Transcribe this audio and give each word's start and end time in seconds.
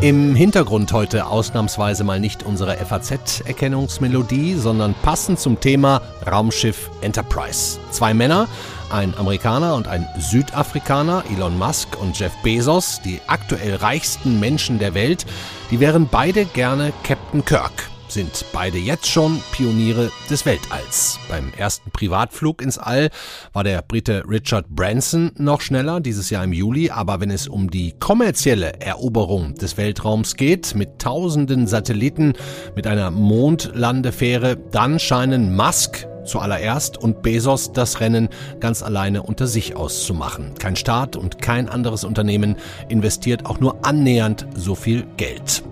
Im 0.00 0.34
Hintergrund 0.34 0.94
heute 0.94 1.26
ausnahmsweise 1.26 2.04
mal 2.04 2.18
nicht 2.18 2.42
unsere 2.42 2.78
FAZ-Erkennungsmelodie, 2.78 4.54
sondern 4.54 4.94
passend 5.02 5.38
zum 5.38 5.60
Thema 5.60 6.00
Raumschiff 6.26 6.90
Enterprise. 7.02 7.78
Zwei 7.90 8.14
Männer, 8.14 8.48
ein 8.90 9.12
Amerikaner 9.18 9.74
und 9.74 9.86
ein 9.86 10.08
Südafrikaner, 10.18 11.24
Elon 11.36 11.58
Musk 11.58 12.00
und 12.00 12.18
Jeff 12.18 12.32
Bezos, 12.42 13.02
die 13.04 13.20
aktuell 13.26 13.74
reichsten 13.74 14.40
Menschen 14.40 14.78
der 14.78 14.94
Welt, 14.94 15.26
die 15.70 15.80
wären 15.80 16.08
beide 16.10 16.46
gerne 16.46 16.94
Captain 17.02 17.44
Kirk 17.44 17.90
sind 18.10 18.44
beide 18.52 18.78
jetzt 18.78 19.06
schon 19.06 19.40
Pioniere 19.52 20.10
des 20.28 20.44
Weltalls. 20.46 21.18
Beim 21.28 21.52
ersten 21.56 21.90
Privatflug 21.90 22.62
ins 22.62 22.78
All 22.78 23.10
war 23.52 23.64
der 23.64 23.82
Brite 23.82 24.24
Richard 24.28 24.68
Branson 24.68 25.32
noch 25.36 25.60
schneller, 25.60 26.00
dieses 26.00 26.30
Jahr 26.30 26.44
im 26.44 26.52
Juli, 26.52 26.90
aber 26.90 27.20
wenn 27.20 27.30
es 27.30 27.48
um 27.48 27.70
die 27.70 27.92
kommerzielle 27.98 28.80
Eroberung 28.80 29.54
des 29.54 29.76
Weltraums 29.76 30.36
geht, 30.36 30.74
mit 30.74 30.98
tausenden 30.98 31.66
Satelliten, 31.66 32.34
mit 32.74 32.86
einer 32.86 33.10
Mondlandefähre, 33.10 34.56
dann 34.56 34.98
scheinen 34.98 35.54
Musk 35.54 36.06
zuallererst 36.24 36.96
und 36.98 37.22
Bezos 37.22 37.72
das 37.72 38.00
Rennen 38.00 38.28
ganz 38.60 38.82
alleine 38.82 39.22
unter 39.22 39.46
sich 39.46 39.76
auszumachen. 39.76 40.54
Kein 40.58 40.76
Staat 40.76 41.16
und 41.16 41.40
kein 41.40 41.68
anderes 41.68 42.04
Unternehmen 42.04 42.56
investiert 42.88 43.46
auch 43.46 43.60
nur 43.60 43.84
annähernd 43.84 44.46
so 44.54 44.74
viel 44.74 45.06
Geld. 45.16 45.62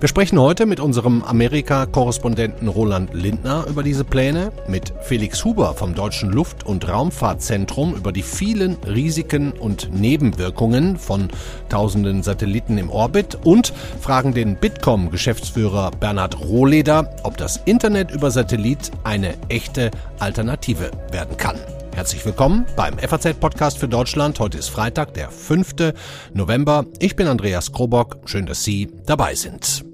Wir 0.00 0.08
sprechen 0.08 0.38
heute 0.38 0.66
mit 0.66 0.80
unserem 0.80 1.22
Amerika-Korrespondenten 1.22 2.68
Roland 2.68 3.14
Lindner 3.14 3.66
über 3.68 3.82
diese 3.82 4.04
Pläne, 4.04 4.52
mit 4.68 4.92
Felix 5.02 5.44
Huber 5.44 5.74
vom 5.74 5.94
Deutschen 5.94 6.30
Luft- 6.30 6.64
und 6.64 6.88
Raumfahrtzentrum 6.88 7.94
über 7.94 8.12
die 8.12 8.22
vielen 8.22 8.76
Risiken 8.86 9.52
und 9.52 9.90
Nebenwirkungen 9.92 10.96
von 10.96 11.28
tausenden 11.68 12.22
Satelliten 12.22 12.78
im 12.78 12.90
Orbit 12.90 13.38
und 13.44 13.72
fragen 14.00 14.34
den 14.34 14.56
Bitkom-Geschäftsführer 14.56 15.90
Bernhard 15.90 16.40
Rohleder, 16.40 17.16
ob 17.24 17.36
das 17.36 17.60
Internet 17.64 18.10
über 18.10 18.30
Satellit 18.30 18.90
eine 19.04 19.34
echte 19.48 19.90
Alternative 20.18 20.90
werden 21.10 21.36
kann. 21.36 21.56
Herzlich 21.98 22.24
willkommen 22.24 22.64
beim 22.76 22.96
FAZ-Podcast 22.96 23.76
für 23.76 23.88
Deutschland. 23.88 24.38
Heute 24.38 24.56
ist 24.56 24.68
Freitag, 24.68 25.14
der 25.14 25.32
5. 25.32 25.94
November. 26.32 26.86
Ich 27.00 27.16
bin 27.16 27.26
Andreas 27.26 27.72
Krobock. 27.72 28.18
Schön, 28.26 28.46
dass 28.46 28.62
Sie 28.62 28.88
dabei 29.04 29.34
sind. 29.34 29.84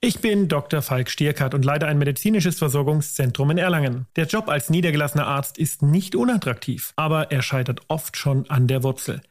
Ich 0.00 0.20
bin 0.20 0.48
Dr. 0.48 0.82
Falk 0.82 1.10
Stierkart 1.10 1.54
und 1.54 1.64
leite 1.64 1.86
ein 1.86 1.98
medizinisches 1.98 2.58
Versorgungszentrum 2.58 3.52
in 3.52 3.58
Erlangen. 3.58 4.06
Der 4.16 4.26
Job 4.26 4.48
als 4.48 4.68
niedergelassener 4.68 5.28
Arzt 5.28 5.58
ist 5.58 5.82
nicht 5.82 6.16
unattraktiv, 6.16 6.92
aber 6.96 7.30
er 7.30 7.42
scheitert 7.42 7.82
oft 7.86 8.16
schon 8.16 8.50
an 8.50 8.66
der 8.66 8.82
Wurzel. 8.82 9.22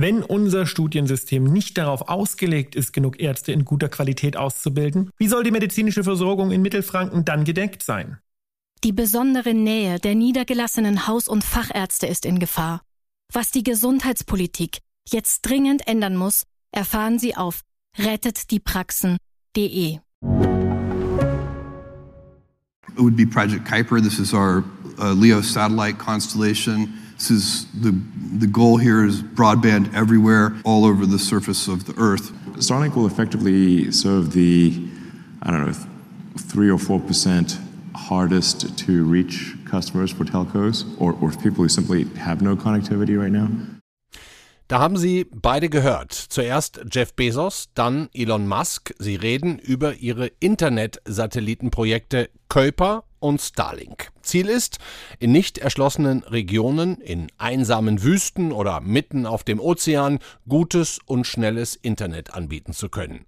Wenn 0.00 0.22
unser 0.22 0.64
Studiensystem 0.64 1.42
nicht 1.42 1.76
darauf 1.76 2.08
ausgelegt 2.08 2.76
ist, 2.76 2.92
genug 2.92 3.18
Ärzte 3.18 3.50
in 3.50 3.64
guter 3.64 3.88
Qualität 3.88 4.36
auszubilden, 4.36 5.10
wie 5.18 5.26
soll 5.26 5.42
die 5.42 5.50
medizinische 5.50 6.04
Versorgung 6.04 6.52
in 6.52 6.62
Mittelfranken 6.62 7.24
dann 7.24 7.42
gedeckt 7.42 7.82
sein? 7.82 8.18
Die 8.84 8.92
besondere 8.92 9.54
Nähe 9.54 9.98
der 9.98 10.14
niedergelassenen 10.14 11.08
Haus- 11.08 11.26
und 11.26 11.42
Fachärzte 11.42 12.06
ist 12.06 12.26
in 12.26 12.38
Gefahr. 12.38 12.80
Was 13.32 13.50
die 13.50 13.64
Gesundheitspolitik 13.64 14.78
jetzt 15.08 15.40
dringend 15.42 15.88
ändern 15.88 16.14
muss, 16.16 16.44
erfahren 16.70 17.18
Sie 17.18 17.34
auf 17.34 17.62
rettetdiepraxen.de. 17.98 19.94
It 19.94 20.00
would 22.96 23.16
be 23.16 23.26
Project 23.26 23.64
Kuiper. 23.64 24.00
This 24.00 24.20
is 24.20 24.32
our 24.32 24.62
uh, 25.00 25.12
LEO 25.12 25.40
satellite 25.40 25.98
constellation. 25.98 26.94
This 27.18 27.30
is 27.32 27.66
the, 27.72 28.00
the 28.38 28.46
goal 28.46 28.76
here 28.76 29.04
is 29.04 29.22
broadband 29.22 29.92
everywhere, 29.92 30.54
all 30.64 30.84
over 30.84 31.04
the 31.04 31.18
surface 31.18 31.66
of 31.66 31.86
the 31.86 31.94
Earth. 32.00 32.30
Starlink 32.58 32.94
will 32.94 33.06
effectively 33.06 33.90
serve 33.90 34.32
the, 34.32 34.88
I 35.42 35.50
don't 35.50 35.66
know, 35.66 35.74
three 36.36 36.70
or 36.70 36.78
four 36.78 37.00
percent 37.00 37.58
hardest 37.96 38.78
to 38.78 39.04
reach 39.04 39.56
customers 39.64 40.12
for 40.12 40.24
telcos 40.24 40.84
or, 41.00 41.12
or 41.20 41.32
people 41.32 41.64
who 41.64 41.68
simply 41.68 42.04
have 42.16 42.40
no 42.40 42.54
connectivity 42.54 43.18
right 43.20 43.32
now. 43.32 43.48
Da 44.68 44.78
haben 44.78 44.96
Sie 44.96 45.24
beide 45.24 45.70
gehört. 45.70 46.12
Zuerst 46.12 46.80
Jeff 46.90 47.14
Bezos, 47.14 47.68
dann 47.74 48.10
Elon 48.12 48.46
Musk. 48.46 48.94
Sie 48.98 49.16
reden 49.16 49.58
über 49.58 49.96
ihre 49.96 50.30
Internet-Satellitenprojekte 50.40 52.28
Kuiper 52.48 53.04
und 53.20 53.40
Starlink. 53.40 54.10
Ziel 54.22 54.48
ist, 54.48 54.78
in 55.18 55.32
nicht 55.32 55.58
erschlossenen 55.58 56.22
Regionen, 56.24 57.00
in 57.00 57.28
einsamen 57.38 58.02
Wüsten 58.02 58.52
oder 58.52 58.80
mitten 58.80 59.26
auf 59.26 59.44
dem 59.44 59.60
Ozean 59.60 60.18
gutes 60.48 60.98
und 61.06 61.26
schnelles 61.26 61.76
Internet 61.76 62.34
anbieten 62.34 62.72
zu 62.72 62.88
können. 62.88 63.24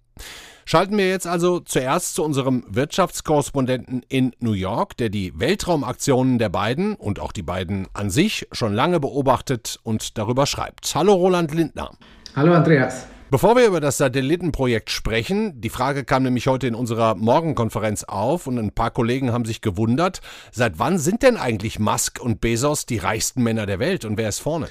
Schalten 0.65 0.97
wir 0.97 1.09
jetzt 1.09 1.27
also 1.27 1.59
zuerst 1.59 2.15
zu 2.15 2.23
unserem 2.23 2.65
Wirtschaftskorrespondenten 2.69 4.05
in 4.09 4.33
New 4.39 4.53
York, 4.53 4.97
der 4.99 5.09
die 5.09 5.33
Weltraumaktionen 5.39 6.39
der 6.39 6.49
beiden 6.49 6.95
und 6.95 7.19
auch 7.19 7.33
die 7.33 7.43
beiden 7.43 7.89
an 7.93 8.11
sich 8.11 8.47
schon 8.53 8.75
lange 8.75 9.01
beobachtet 9.01 9.81
und 9.83 10.17
darüber 10.17 10.47
schreibt. 10.47 10.95
Hallo 10.95 11.15
Roland 11.15 11.53
Lindner. 11.53 11.91
Hallo 12.37 12.55
Andreas. 12.55 13.07
Bevor 13.31 13.55
wir 13.55 13.67
über 13.67 13.81
das 13.81 13.99
Satellitenprojekt 13.99 14.91
sprechen, 14.91 15.61
die 15.61 15.69
Frage 15.69 16.05
kam 16.05 16.25
nämlich 16.25 16.49
heute 16.49 16.67
in 16.67 16.75
unserer 16.75 17.15
Morgenkonferenz 17.15 18.03
auf 18.05 18.49
und 18.49 18.59
ein 18.59 18.73
paar 18.73 18.91
Kollegen 18.91 19.33
haben 19.33 19.45
sich 19.45 19.61
gewundert, 19.61 20.21
seit 20.51 20.81
wann 20.81 20.99
sind 20.99 21.23
denn 21.23 21.37
eigentlich 21.37 21.79
Musk 21.79 22.21
und 22.21 22.41
Bezos 22.41 22.87
die 22.87 22.99
reichsten 22.99 23.45
Männer 23.45 23.67
der 23.67 23.79
Welt 23.79 24.05
und 24.05 24.19
wer 24.19 24.29
ist 24.29 24.41
vorne? 24.41 24.67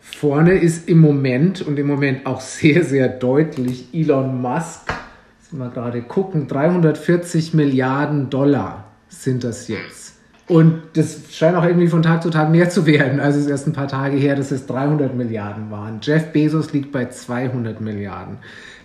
Vorne 0.00 0.54
ist 0.54 0.88
im 0.88 1.00
Moment 1.00 1.62
und 1.62 1.78
im 1.78 1.86
Moment 1.86 2.26
auch 2.26 2.40
sehr, 2.40 2.84
sehr 2.84 3.08
deutlich 3.08 3.86
Elon 3.92 4.42
Musk 4.42 4.92
mal 5.52 5.70
gerade 5.70 6.02
gucken, 6.02 6.48
340 6.48 7.54
Milliarden 7.54 8.30
Dollar 8.30 8.92
sind 9.08 9.44
das 9.44 9.68
jetzt. 9.68 10.15
Und 10.48 10.82
das 10.94 11.22
scheint 11.32 11.56
auch 11.56 11.64
irgendwie 11.64 11.88
von 11.88 12.02
Tag 12.02 12.22
zu 12.22 12.30
Tag 12.30 12.50
mehr 12.50 12.70
zu 12.70 12.86
werden. 12.86 13.18
Also 13.18 13.38
es 13.38 13.46
ist 13.46 13.50
erst 13.50 13.66
ein 13.66 13.72
paar 13.72 13.88
Tage 13.88 14.16
her, 14.16 14.36
dass 14.36 14.52
es 14.52 14.66
300 14.66 15.14
Milliarden 15.14 15.70
waren. 15.70 15.98
Jeff 16.02 16.32
Bezos 16.32 16.72
liegt 16.72 16.92
bei 16.92 17.06
200 17.06 17.80
Milliarden. 17.80 18.38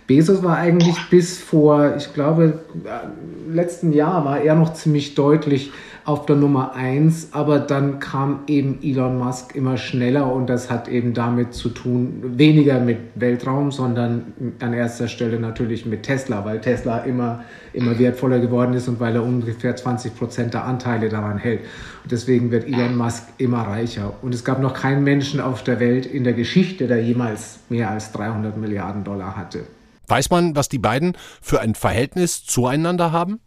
Bezos 0.08 0.42
war 0.42 0.56
eigentlich 0.56 0.96
bis 1.10 1.38
vor, 1.38 1.94
ich 1.96 2.12
glaube, 2.12 2.60
äh, 2.84 3.54
letzten 3.54 3.92
Jahr 3.92 4.24
war 4.24 4.40
er 4.40 4.56
noch 4.56 4.74
ziemlich 4.74 5.14
deutlich 5.14 5.70
auf 6.04 6.26
der 6.26 6.36
Nummer 6.36 6.74
1, 6.74 7.28
aber 7.32 7.60
dann 7.60 8.00
kam 8.00 8.40
eben 8.48 8.80
Elon 8.82 9.18
Musk 9.18 9.54
immer 9.54 9.76
schneller 9.76 10.32
und 10.32 10.48
das 10.48 10.70
hat 10.70 10.88
eben 10.88 11.14
damit 11.14 11.54
zu 11.54 11.68
tun, 11.68 12.22
weniger 12.36 12.80
mit 12.80 12.98
Weltraum, 13.14 13.70
sondern 13.70 14.32
an 14.60 14.72
erster 14.72 15.06
Stelle 15.06 15.38
natürlich 15.38 15.86
mit 15.86 16.02
Tesla, 16.02 16.44
weil 16.44 16.60
Tesla 16.60 16.98
immer, 16.98 17.44
immer 17.72 17.98
wertvoller 17.98 18.40
geworden 18.40 18.74
ist 18.74 18.88
und 18.88 18.98
weil 18.98 19.14
er 19.14 19.22
ungefähr 19.22 19.76
20 19.76 20.16
Prozent 20.16 20.54
der 20.54 20.64
Anteile 20.64 21.08
daran 21.08 21.38
hält. 21.38 21.60
Und 22.02 22.10
deswegen 22.10 22.50
wird 22.50 22.66
Elon 22.66 22.96
Musk 22.96 23.24
immer 23.38 23.62
reicher. 23.62 24.14
Und 24.22 24.34
es 24.34 24.44
gab 24.44 24.60
noch 24.60 24.74
keinen 24.74 25.04
Menschen 25.04 25.40
auf 25.40 25.62
der 25.62 25.78
Welt 25.78 26.04
in 26.04 26.24
der 26.24 26.32
Geschichte, 26.32 26.88
der 26.88 27.02
jemals 27.02 27.60
mehr 27.68 27.90
als 27.90 28.10
300 28.12 28.56
Milliarden 28.56 29.04
Dollar 29.04 29.36
hatte. 29.36 29.64
Weiß 30.08 30.30
man, 30.30 30.56
was 30.56 30.68
die 30.68 30.78
beiden 30.78 31.16
für 31.40 31.60
ein 31.60 31.74
Verhältnis 31.74 32.44
zueinander 32.44 33.12
haben? 33.12 33.40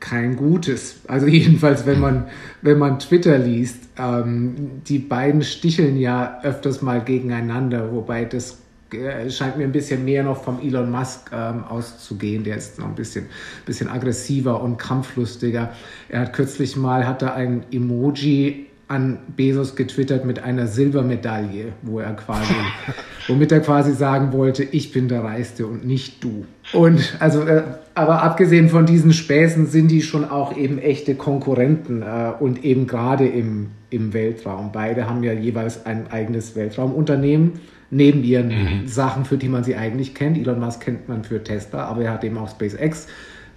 Kein 0.00 0.36
gutes. 0.36 1.00
Also 1.06 1.26
jedenfalls, 1.28 1.86
wenn 1.86 2.00
man, 2.00 2.26
wenn 2.62 2.78
man 2.78 2.98
Twitter 2.98 3.38
liest, 3.38 3.88
ähm, 3.98 4.82
die 4.86 4.98
beiden 4.98 5.42
sticheln 5.42 5.96
ja 5.96 6.40
öfters 6.42 6.82
mal 6.82 7.02
gegeneinander, 7.02 7.92
wobei 7.92 8.24
das 8.24 8.58
äh, 8.92 9.28
scheint 9.30 9.58
mir 9.58 9.64
ein 9.64 9.72
bisschen 9.72 10.04
mehr 10.04 10.22
noch 10.22 10.42
vom 10.42 10.60
Elon 10.60 10.90
Musk 10.90 11.30
ähm, 11.32 11.64
auszugehen. 11.64 12.44
Der 12.44 12.56
ist 12.56 12.78
noch 12.78 12.86
ein 12.86 12.94
bisschen, 12.94 13.26
bisschen 13.66 13.88
aggressiver 13.88 14.62
und 14.62 14.78
kampflustiger. 14.78 15.72
Er 16.08 16.20
hat 16.20 16.32
kürzlich 16.32 16.76
mal, 16.76 17.06
hat 17.06 17.22
er 17.22 17.34
ein 17.34 17.64
Emoji 17.70 18.67
an 18.88 19.18
Bezos 19.36 19.76
getwittert 19.76 20.24
mit 20.24 20.42
einer 20.42 20.66
Silbermedaille, 20.66 21.72
wo 21.82 22.00
er 22.00 22.14
quasi, 22.14 22.54
womit 23.28 23.52
er 23.52 23.60
quasi 23.60 23.92
sagen 23.92 24.32
wollte, 24.32 24.64
ich 24.64 24.92
bin 24.92 25.08
der 25.08 25.22
Reichste 25.22 25.66
und 25.66 25.86
nicht 25.86 26.24
du. 26.24 26.46
Und 26.72 27.16
also, 27.20 27.42
äh, 27.42 27.62
aber 27.94 28.22
abgesehen 28.22 28.70
von 28.70 28.86
diesen 28.86 29.12
Späßen 29.12 29.66
sind 29.66 29.90
die 29.90 30.02
schon 30.02 30.24
auch 30.24 30.56
eben 30.56 30.78
echte 30.78 31.14
Konkurrenten 31.14 32.02
äh, 32.02 32.32
und 32.40 32.64
eben 32.64 32.86
gerade 32.86 33.26
im, 33.26 33.68
im 33.90 34.14
Weltraum. 34.14 34.72
Beide 34.72 35.08
haben 35.08 35.22
ja 35.22 35.32
jeweils 35.32 35.84
ein 35.84 36.10
eigenes 36.10 36.56
Weltraumunternehmen 36.56 37.60
neben 37.90 38.22
ihren 38.22 38.48
mhm. 38.48 38.86
Sachen, 38.86 39.24
für 39.24 39.36
die 39.36 39.48
man 39.48 39.64
sie 39.64 39.76
eigentlich 39.76 40.14
kennt. 40.14 40.36
Elon 40.38 40.60
Musk 40.60 40.80
kennt 40.82 41.08
man 41.08 41.24
für 41.24 41.42
Tesla, 41.42 41.84
aber 41.86 42.02
er 42.02 42.12
hat 42.12 42.24
eben 42.24 42.38
auch 42.38 42.48
SpaceX. 42.48 43.06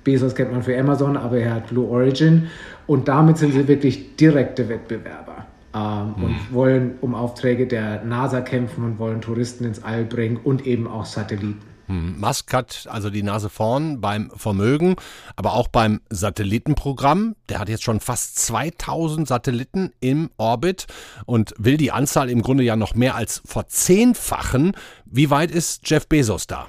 Bezos 0.04 0.36
kennt 0.36 0.52
man 0.52 0.64
für 0.64 0.78
Amazon, 0.78 1.18
aber 1.18 1.38
er 1.38 1.56
hat 1.56 1.68
Blue 1.68 1.88
Origin. 1.88 2.48
Und 2.88 3.08
damit 3.08 3.38
sind 3.38 3.54
sie 3.54 3.68
wirklich 3.68 4.16
direkte 4.16 4.68
Wettbewerber 4.70 5.46
ähm, 5.74 6.16
mhm. 6.18 6.24
und 6.24 6.54
wollen 6.54 6.92
um 7.02 7.16
Aufträge 7.16 7.68
der 7.68 8.04
NASA 8.04 8.42
kämpfen 8.42 8.84
und 8.84 9.00
wollen 9.00 9.22
Touristen 9.22 9.66
ins 9.66 9.84
All 9.84 10.06
bringen 10.06 10.38
und 10.38 10.66
eben 10.66 10.88
auch 10.88 11.06
Satelliten. 11.06 11.72
Hm, 11.92 12.20
Musk 12.20 12.54
hat 12.54 12.88
also 12.90 13.10
die 13.10 13.22
Nase 13.22 13.50
vorn 13.50 14.00
beim 14.00 14.32
Vermögen, 14.36 14.96
aber 15.36 15.54
auch 15.54 15.68
beim 15.68 16.00
Satellitenprogramm. 16.10 17.36
Der 17.50 17.60
hat 17.60 17.68
jetzt 17.68 17.84
schon 17.84 18.00
fast 18.00 18.40
2000 18.40 19.28
Satelliten 19.28 19.92
im 20.00 20.30
Orbit 20.38 20.88
und 21.26 21.54
will 21.58 21.76
die 21.76 21.92
Anzahl 21.92 22.30
im 22.30 22.44
Grunde 22.44 22.64
ja 22.64 22.78
noch 22.78 22.96
mehr 22.96 23.16
als 23.16 23.42
verzehnfachen. 23.46 24.72
Wie 25.06 25.30
weit 25.30 25.52
ist 25.52 25.90
Jeff 25.90 26.08
Bezos 26.08 26.48
da? 26.48 26.68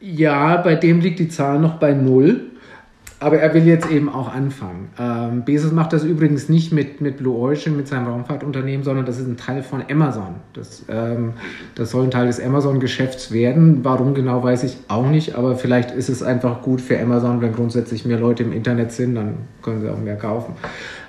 Ja, 0.00 0.58
bei 0.58 0.74
dem 0.74 1.00
liegt 1.00 1.18
die 1.18 1.28
Zahl 1.28 1.58
noch 1.58 1.74
bei 1.74 1.92
null. 1.94 2.50
Aber 3.18 3.38
er 3.38 3.54
will 3.54 3.66
jetzt 3.66 3.90
eben 3.90 4.10
auch 4.10 4.32
anfangen. 4.32 4.90
Ähm, 4.98 5.42
Bezos 5.44 5.72
macht 5.72 5.94
das 5.94 6.04
übrigens 6.04 6.50
nicht 6.50 6.70
mit, 6.70 7.00
mit 7.00 7.16
Blue 7.16 7.34
Origin, 7.34 7.74
mit 7.74 7.88
seinem 7.88 8.08
Raumfahrtunternehmen, 8.08 8.84
sondern 8.84 9.06
das 9.06 9.18
ist 9.18 9.26
ein 9.26 9.38
Teil 9.38 9.62
von 9.62 9.82
Amazon. 9.90 10.34
Das, 10.52 10.84
ähm, 10.90 11.32
das 11.74 11.92
soll 11.92 12.04
ein 12.04 12.10
Teil 12.10 12.26
des 12.26 12.38
Amazon-Geschäfts 12.38 13.32
werden. 13.32 13.80
Warum 13.84 14.12
genau, 14.12 14.42
weiß 14.42 14.64
ich 14.64 14.76
auch 14.88 15.08
nicht. 15.08 15.34
Aber 15.34 15.56
vielleicht 15.56 15.92
ist 15.92 16.10
es 16.10 16.22
einfach 16.22 16.60
gut 16.60 16.82
für 16.82 17.00
Amazon, 17.00 17.40
wenn 17.40 17.54
grundsätzlich 17.54 18.04
mehr 18.04 18.20
Leute 18.20 18.42
im 18.42 18.52
Internet 18.52 18.92
sind, 18.92 19.14
dann 19.14 19.36
können 19.62 19.80
sie 19.80 19.88
auch 19.88 19.98
mehr 19.98 20.16
kaufen. 20.16 20.54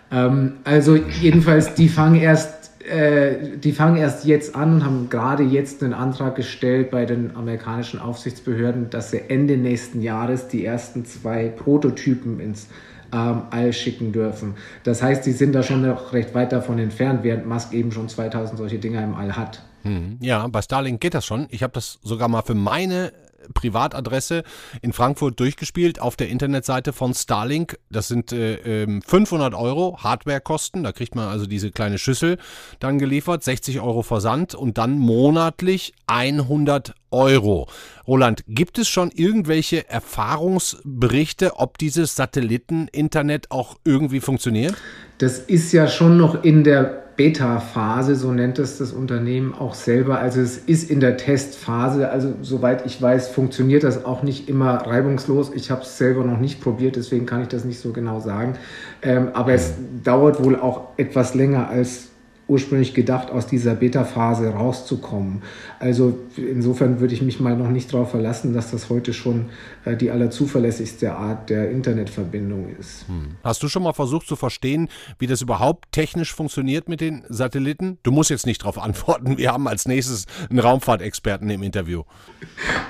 Ähm, 0.09 0.53
also 0.63 0.95
jedenfalls, 0.95 1.73
die 1.73 1.89
fangen 1.89 2.15
erst 2.15 2.56
äh, 2.87 3.57
die 3.57 3.71
fangen 3.71 3.97
erst 3.97 4.25
jetzt 4.25 4.55
an 4.55 4.75
und 4.75 4.85
haben 4.85 5.09
gerade 5.09 5.43
jetzt 5.43 5.83
einen 5.83 5.93
Antrag 5.93 6.35
gestellt 6.35 6.89
bei 6.89 7.05
den 7.05 7.35
amerikanischen 7.35 7.99
Aufsichtsbehörden, 7.99 8.89
dass 8.89 9.11
sie 9.11 9.29
Ende 9.29 9.57
nächsten 9.57 10.01
Jahres 10.01 10.47
die 10.47 10.65
ersten 10.65 11.05
zwei 11.05 11.49
Prototypen 11.49 12.39
ins 12.39 12.67
ähm, 13.13 13.43
All 13.49 13.73
schicken 13.73 14.11
dürfen. 14.11 14.55
Das 14.83 15.01
heißt, 15.01 15.23
sie 15.23 15.33
sind 15.33 15.53
da 15.53 15.63
schon 15.63 15.81
noch 15.81 16.13
recht 16.13 16.33
weit 16.33 16.51
davon 16.51 16.79
entfernt, 16.79 17.23
während 17.23 17.45
Musk 17.45 17.73
eben 17.73 17.91
schon 17.91 18.09
2000 18.09 18.57
solche 18.57 18.79
Dinger 18.79 19.03
im 19.03 19.15
All 19.15 19.35
hat. 19.35 19.63
Hm, 19.83 20.17
ja, 20.21 20.47
bei 20.47 20.61
Starlink 20.61 20.99
geht 20.99 21.13
das 21.13 21.25
schon. 21.25 21.47
Ich 21.49 21.63
habe 21.63 21.73
das 21.73 21.99
sogar 22.03 22.27
mal 22.27 22.41
für 22.41 22.55
meine 22.55 23.11
Privatadresse 23.53 24.43
in 24.81 24.93
Frankfurt 24.93 25.39
durchgespielt 25.39 25.99
auf 25.99 26.15
der 26.15 26.29
Internetseite 26.29 26.93
von 26.93 27.13
Starlink. 27.13 27.77
Das 27.89 28.07
sind 28.07 28.31
äh, 28.31 28.85
500 29.05 29.53
ähm, 29.53 29.59
Euro 29.59 29.97
Hardwarekosten. 30.01 30.83
Da 30.83 30.91
kriegt 30.91 31.15
man 31.15 31.27
also 31.27 31.45
diese 31.45 31.71
kleine 31.71 31.97
Schüssel 31.97 32.37
dann 32.79 32.99
geliefert, 32.99 33.43
60 33.43 33.79
Euro 33.79 34.01
Versand 34.01 34.55
und 34.55 34.77
dann 34.77 34.97
monatlich 34.97 35.93
100 36.07 36.93
Euro. 37.11 37.67
Roland, 38.05 38.43
gibt 38.47 38.77
es 38.77 38.87
schon 38.87 39.11
irgendwelche 39.11 39.89
Erfahrungsberichte, 39.89 41.57
ob 41.57 41.77
dieses 41.77 42.15
Satelliteninternet 42.15 43.51
auch 43.51 43.77
irgendwie 43.85 44.19
funktioniert? 44.19 44.75
Das 45.17 45.39
ist 45.39 45.71
ja 45.71 45.87
schon 45.87 46.17
noch 46.17 46.43
in 46.43 46.63
der 46.63 47.06
Beta-Phase, 47.17 48.15
so 48.15 48.31
nennt 48.31 48.59
es 48.59 48.77
das 48.77 48.93
Unternehmen 48.93 49.53
auch 49.53 49.73
selber. 49.73 50.19
Also 50.19 50.39
es 50.39 50.57
ist 50.57 50.89
in 50.89 50.99
der 50.99 51.17
Testphase. 51.17 52.09
Also 52.09 52.35
soweit 52.43 52.85
ich 52.85 53.01
weiß, 53.01 53.29
funktioniert 53.29 53.83
das 53.83 54.05
auch 54.05 54.21
nicht 54.21 54.47
immer 54.47 54.75
reibungslos. 54.75 55.51
Ich 55.53 55.71
habe 55.71 55.81
es 55.81 55.97
selber 55.97 56.23
noch 56.23 56.39
nicht 56.39 56.61
probiert, 56.61 56.95
deswegen 56.95 57.25
kann 57.25 57.41
ich 57.41 57.47
das 57.47 57.65
nicht 57.65 57.79
so 57.79 57.91
genau 57.91 58.19
sagen. 58.19 58.53
Ähm, 59.01 59.29
aber 59.33 59.53
es 59.53 59.73
dauert 60.03 60.43
wohl 60.43 60.55
auch 60.55 60.89
etwas 60.97 61.33
länger 61.33 61.67
als 61.69 62.09
ursprünglich 62.47 62.93
gedacht, 62.93 63.29
aus 63.29 63.47
dieser 63.47 63.75
Beta-Phase 63.75 64.49
rauszukommen. 64.49 65.41
Also 65.79 66.17
insofern 66.37 66.99
würde 66.99 67.13
ich 67.13 67.21
mich 67.21 67.39
mal 67.39 67.57
noch 67.57 67.69
nicht 67.69 67.93
darauf 67.93 68.11
verlassen, 68.11 68.53
dass 68.53 68.71
das 68.71 68.89
heute 68.89 69.13
schon 69.13 69.49
äh, 69.85 69.97
die 69.97 70.11
allerzuverlässigste 70.11 71.13
Art 71.13 71.49
der 71.49 71.69
Internetverbindung 71.71 72.75
ist. 72.79 73.07
Hm. 73.07 73.35
Hast 73.43 73.63
du 73.63 73.67
schon 73.67 73.83
mal 73.83 73.93
versucht 73.93 74.27
zu 74.27 74.35
verstehen, 74.35 74.87
wie 75.19 75.27
das 75.27 75.41
überhaupt 75.41 75.91
technisch 75.91 76.33
funktioniert 76.33 76.87
mit 76.87 77.01
den 77.01 77.23
Satelliten? 77.27 77.97
Du 78.03 78.11
musst 78.11 78.29
jetzt 78.29 78.45
nicht 78.45 78.61
darauf 78.61 78.77
antworten. 78.81 79.37
Wir 79.37 79.51
haben 79.51 79.67
als 79.67 79.85
nächstes 79.87 80.25
einen 80.49 80.59
Raumfahrtexperten 80.59 81.49
im 81.49 81.63
Interview. 81.63 82.03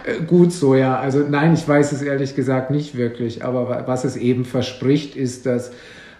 Äh, 0.05 0.23
gut 0.23 0.53
so, 0.53 0.75
ja. 0.75 0.99
Also 0.99 1.19
nein, 1.27 1.55
ich 1.55 1.67
weiß 1.67 1.91
es 1.93 2.03
ehrlich 2.03 2.35
gesagt 2.35 2.69
nicht 2.69 2.95
wirklich. 2.95 3.43
Aber 3.43 3.85
was 3.87 4.03
es 4.03 4.15
eben 4.15 4.45
verspricht, 4.45 5.15
ist, 5.15 5.47
dass 5.47 5.71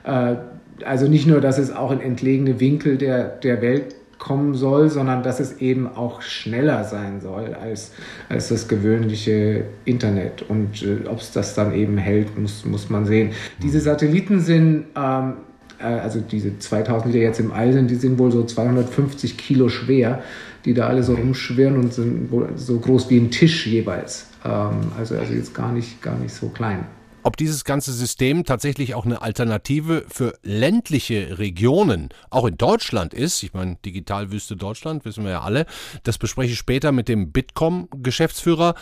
äh, 0.04 0.38
also 0.86 1.08
nicht 1.08 1.28
nur, 1.28 1.42
dass 1.42 1.58
es 1.58 1.72
auch 1.72 1.92
in 1.92 2.02
entlegene 2.02 2.60
Winkel 2.60 2.98
der, 2.98 3.28
der 3.28 3.62
Welt 3.62 3.96
kommen 4.18 4.56
soll, 4.56 4.90
sondern 4.90 5.24
dass 5.24 5.40
es 5.40 5.60
eben 5.60 5.88
auch 5.88 6.22
schneller 6.22 6.84
sein 6.84 7.22
soll 7.22 7.54
als, 7.54 7.92
als 8.30 8.50
das 8.50 8.68
gewöhnliche 8.68 9.66
Internet. 9.86 10.44
Und 10.48 10.82
äh, 10.84 11.08
ob 11.08 11.20
es 11.20 11.32
das 11.32 11.54
dann 11.54 11.74
eben 11.74 11.98
hält, 11.98 12.38
muss, 12.38 12.66
muss 12.66 12.90
man 12.90 13.06
sehen. 13.06 13.32
Diese 13.62 13.80
Satelliten 13.80 14.40
sind, 14.40 14.86
ähm, 14.96 15.34
äh, 15.80 15.84
also 15.84 16.20
diese 16.20 16.58
2000, 16.58 17.14
die 17.14 17.20
jetzt 17.20 17.40
im 17.40 17.52
All 17.52 17.72
sind, 17.74 17.92
die 17.92 17.96
sind 17.96 18.18
wohl 18.18 18.32
so 18.32 18.44
250 18.44 19.38
Kilo 19.38 19.70
schwer, 19.70 20.24
die 20.66 20.74
da 20.74 20.88
alle 20.88 21.04
so 21.04 21.14
rumschwirren 21.14 21.78
und 21.78 21.94
sind 21.94 22.30
so 22.56 22.80
groß 22.80 23.10
wie 23.10 23.18
ein 23.18 23.30
Tisch 23.30 23.68
jeweils. 23.68 24.28
Ähm, 24.44 24.92
also, 24.98 25.16
also 25.16 25.34
jetzt 25.34 25.54
gar 25.54 25.72
nicht, 25.72 26.02
gar 26.02 26.18
nicht 26.18 26.34
so 26.34 26.50
klein 26.50 26.86
ob 27.28 27.36
dieses 27.36 27.66
ganze 27.66 27.92
System 27.92 28.46
tatsächlich 28.46 28.96
auch 28.96 29.04
eine 29.04 29.22
Alternative 29.22 30.06
für 30.08 30.34
ländliche 30.44 31.38
Regionen, 31.40 32.08
auch 32.30 32.46
in 32.46 32.56
Deutschland 32.56 33.14
ist. 33.14 33.44
Ich 33.44 33.54
meine, 33.54 33.76
Digitalwüste 33.86 34.56
Deutschland, 34.56 35.04
wissen 35.04 35.26
wir 35.26 35.32
ja 35.32 35.42
alle. 35.42 35.66
Das 36.04 36.18
bespreche 36.18 36.54
ich 36.54 36.58
später 36.58 36.94
mit 36.94 37.10
dem 37.10 37.34
Bitkom-Geschäftsführer. 37.34 38.76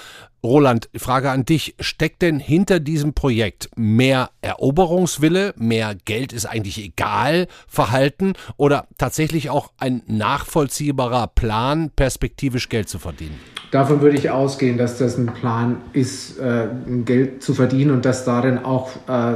Roland, 0.44 0.90
Frage 0.96 1.32
an 1.32 1.44
dich. 1.44 1.74
Steckt 1.80 2.22
denn 2.22 2.40
hinter 2.40 2.80
diesem 2.80 3.16
Projekt 3.16 3.70
mehr 3.76 4.30
Eroberungswille, 4.42 5.56
mehr 5.58 5.96
Geld 6.06 6.32
ist 6.32 6.46
eigentlich 6.46 6.78
egal, 6.78 7.48
Verhalten 7.68 8.34
oder 8.58 8.88
tatsächlich 9.00 9.50
auch 9.50 9.72
ein 9.80 10.04
nachvollziehbarer 10.06 11.28
Plan, 11.34 11.90
perspektivisch 11.96 12.70
Geld 12.70 12.90
zu 12.90 13.00
verdienen? 13.00 13.40
Davon 13.72 14.02
würde 14.02 14.18
ich 14.18 14.30
ausgehen, 14.30 14.78
dass 14.78 15.00
das 15.00 15.18
ein 15.18 15.26
Plan 15.26 15.82
ist, 15.94 16.38
äh, 16.38 16.68
Geld 17.04 17.44
zu 17.44 17.54
verdienen 17.54 17.92
und 17.92 18.06
dass 18.06 18.24
darin 18.36 18.58
auch 18.60 18.90
äh, 19.08 19.36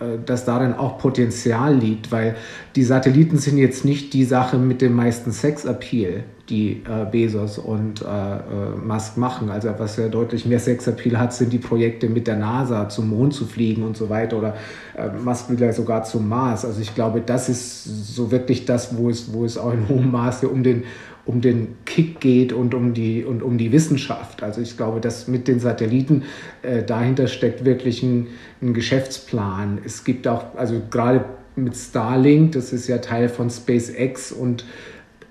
äh, 0.00 0.18
dass 0.24 0.44
darin 0.46 0.72
auch 0.72 0.98
Potenzial 0.98 1.74
liegt, 1.74 2.10
weil 2.10 2.34
die 2.74 2.84
Satelliten 2.84 3.36
sind 3.36 3.58
jetzt 3.58 3.84
nicht 3.84 4.14
die 4.14 4.24
Sache 4.24 4.56
mit 4.56 4.80
dem 4.80 4.94
meisten 4.94 5.30
Sexappeal, 5.30 6.24
die 6.48 6.82
äh, 6.88 7.04
Bezos 7.10 7.58
und 7.58 8.00
äh, 8.00 8.04
äh, 8.06 8.40
Musk 8.82 9.18
machen. 9.18 9.50
Also 9.50 9.68
was 9.76 9.98
ja 9.98 10.08
deutlich 10.08 10.46
mehr 10.46 10.58
Sexappeal 10.58 11.18
hat, 11.18 11.34
sind 11.34 11.52
die 11.52 11.58
Projekte 11.58 12.08
mit 12.08 12.26
der 12.26 12.36
NASA 12.36 12.88
zum 12.88 13.10
Mond 13.10 13.34
zu 13.34 13.44
fliegen 13.44 13.82
und 13.82 13.96
so 13.96 14.08
weiter 14.08 14.38
oder 14.38 14.54
äh, 14.96 15.08
Musk 15.22 15.50
will 15.50 15.60
ja 15.60 15.72
sogar 15.72 16.02
zum 16.04 16.28
Mars. 16.28 16.64
Also 16.64 16.80
ich 16.80 16.94
glaube, 16.94 17.20
das 17.20 17.50
ist 17.50 17.84
so 18.14 18.30
wirklich 18.30 18.64
das, 18.64 18.96
wo 18.96 19.10
es, 19.10 19.32
wo 19.34 19.44
es 19.44 19.58
auch 19.58 19.72
in 19.72 19.86
hohem 19.88 20.10
Maße 20.10 20.48
um 20.48 20.62
den 20.62 20.84
um 21.24 21.40
den 21.40 21.76
Kick 21.84 22.20
geht 22.20 22.52
und 22.52 22.74
um 22.74 22.94
die, 22.94 23.24
und 23.24 23.42
um 23.42 23.58
die 23.58 23.72
Wissenschaft. 23.72 24.42
Also 24.42 24.60
ich 24.60 24.76
glaube, 24.76 25.00
dass 25.00 25.28
mit 25.28 25.48
den 25.48 25.60
Satelliten 25.60 26.24
äh, 26.62 26.82
dahinter 26.82 27.28
steckt 27.28 27.64
wirklich 27.64 28.02
ein, 28.02 28.28
ein 28.62 28.74
Geschäftsplan. 28.74 29.78
Es 29.84 30.04
gibt 30.04 30.26
auch, 30.26 30.54
also 30.56 30.80
gerade 30.90 31.24
mit 31.56 31.76
Starlink, 31.76 32.52
das 32.52 32.72
ist 32.72 32.88
ja 32.88 32.98
Teil 32.98 33.28
von 33.28 33.50
SpaceX 33.50 34.32
und 34.32 34.64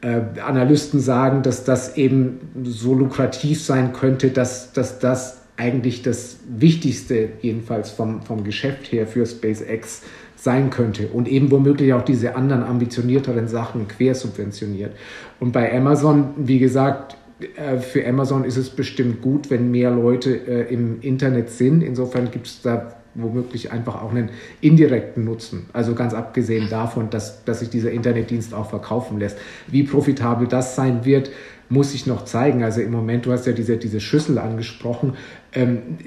äh, 0.01 0.21
Analysten 0.41 0.99
sagen, 0.99 1.41
dass 1.43 1.63
das 1.63 1.97
eben 1.97 2.39
so 2.63 2.93
lukrativ 2.93 3.61
sein 3.61 3.93
könnte, 3.93 4.29
dass, 4.29 4.71
dass 4.73 4.99
das 4.99 5.41
eigentlich 5.57 6.03
das 6.03 6.37
Wichtigste, 6.47 7.29
jedenfalls 7.41 7.89
vom, 7.91 8.21
vom 8.21 8.45
Geschäft 8.45 8.91
her 8.93 9.05
für 9.07 9.25
SpaceX 9.25 10.03
sein 10.41 10.69
könnte 10.69 11.07
und 11.07 11.27
eben 11.27 11.51
womöglich 11.51 11.93
auch 11.93 12.03
diese 12.03 12.35
anderen 12.35 12.63
ambitionierteren 12.63 13.47
Sachen 13.47 13.87
quersubventioniert. 13.87 14.93
Und 15.39 15.51
bei 15.51 15.75
Amazon, 15.75 16.29
wie 16.37 16.59
gesagt, 16.59 17.17
äh, 17.55 17.77
für 17.77 18.07
Amazon 18.07 18.45
ist 18.45 18.57
es 18.57 18.69
bestimmt 18.69 19.21
gut, 19.21 19.49
wenn 19.49 19.71
mehr 19.71 19.91
Leute 19.91 20.31
äh, 20.35 20.73
im 20.73 21.01
Internet 21.01 21.49
sind. 21.49 21.81
Insofern 21.81 22.31
gibt 22.31 22.47
es 22.47 22.61
da 22.61 22.95
womöglich 23.21 23.71
einfach 23.71 24.01
auch 24.01 24.11
einen 24.11 24.29
indirekten 24.61 25.23
Nutzen. 25.23 25.67
Also 25.73 25.95
ganz 25.95 26.13
abgesehen 26.13 26.69
davon, 26.69 27.09
dass, 27.09 27.43
dass 27.45 27.59
sich 27.59 27.69
dieser 27.69 27.91
Internetdienst 27.91 28.53
auch 28.53 28.69
verkaufen 28.69 29.19
lässt. 29.19 29.37
Wie 29.67 29.83
profitabel 29.83 30.47
das 30.47 30.75
sein 30.75 31.05
wird, 31.05 31.29
muss 31.69 31.93
ich 31.93 32.07
noch 32.07 32.25
zeigen. 32.25 32.63
Also 32.63 32.81
im 32.81 32.91
Moment, 32.91 33.25
du 33.25 33.31
hast 33.31 33.45
ja 33.45 33.53
diese, 33.53 33.77
diese 33.77 33.99
Schüssel 33.99 34.37
angesprochen 34.37 35.13
ähm, 35.53 35.97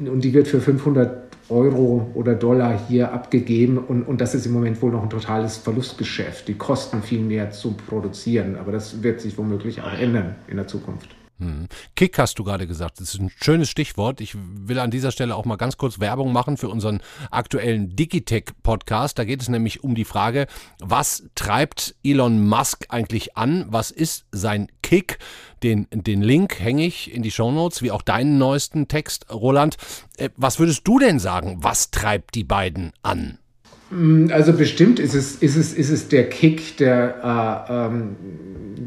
und 0.00 0.22
die 0.22 0.34
wird 0.34 0.48
für 0.48 0.60
500 0.60 1.26
Euro 1.48 2.10
oder 2.14 2.34
Dollar 2.34 2.78
hier 2.88 3.12
abgegeben 3.12 3.78
und, 3.78 4.02
und 4.02 4.20
das 4.20 4.34
ist 4.34 4.46
im 4.46 4.52
Moment 4.52 4.82
wohl 4.82 4.90
noch 4.90 5.02
ein 5.02 5.10
totales 5.10 5.56
Verlustgeschäft. 5.56 6.48
Die 6.48 6.54
kosten 6.54 7.02
viel 7.02 7.20
mehr 7.20 7.50
zu 7.50 7.72
produzieren, 7.72 8.56
aber 8.56 8.72
das 8.72 9.02
wird 9.02 9.20
sich 9.20 9.38
womöglich 9.38 9.80
auch 9.80 9.96
ändern 9.98 10.34
in 10.48 10.56
der 10.56 10.66
Zukunft. 10.66 11.08
Hm. 11.38 11.68
Kick 11.94 12.18
hast 12.18 12.38
du 12.38 12.44
gerade 12.44 12.66
gesagt. 12.66 13.00
Das 13.00 13.12
ist 13.12 13.20
ein 13.20 13.30
schönes 13.30 13.68
Stichwort. 13.68 14.20
Ich 14.22 14.34
will 14.36 14.78
an 14.78 14.90
dieser 14.90 15.10
Stelle 15.10 15.36
auch 15.36 15.44
mal 15.44 15.56
ganz 15.56 15.76
kurz 15.76 16.00
Werbung 16.00 16.32
machen 16.32 16.56
für 16.56 16.68
unseren 16.68 17.02
aktuellen 17.30 17.94
Digitech-Podcast. 17.94 19.18
Da 19.18 19.24
geht 19.24 19.42
es 19.42 19.48
nämlich 19.48 19.84
um 19.84 19.94
die 19.94 20.06
Frage, 20.06 20.46
was 20.78 21.24
treibt 21.34 21.94
Elon 22.02 22.46
Musk 22.46 22.86
eigentlich 22.88 23.36
an? 23.36 23.66
Was 23.68 23.90
ist 23.90 24.24
sein 24.32 24.68
Kick? 24.82 25.18
Den, 25.62 25.86
den 25.90 26.22
Link 26.22 26.58
hänge 26.58 26.86
ich 26.86 27.12
in 27.12 27.22
die 27.22 27.30
Shownotes, 27.30 27.82
wie 27.82 27.90
auch 27.90 28.02
deinen 28.02 28.38
neuesten 28.38 28.88
Text, 28.88 29.30
Roland. 29.30 29.76
Äh, 30.16 30.30
was 30.36 30.58
würdest 30.58 30.86
du 30.88 30.98
denn 30.98 31.18
sagen? 31.18 31.58
Was 31.60 31.90
treibt 31.90 32.34
die 32.34 32.44
beiden 32.44 32.92
an? 33.02 33.38
Mm, 33.90 34.28
also 34.32 34.52
bestimmt 34.52 34.98
ist 34.98 35.14
es, 35.14 35.36
ist 35.36 35.56
es, 35.56 35.72
ist 35.72 35.90
es 35.90 36.08
der 36.08 36.28
Kick, 36.28 36.76
der, 36.78 37.66
äh, 37.68 37.72
ähm, 37.72 38.16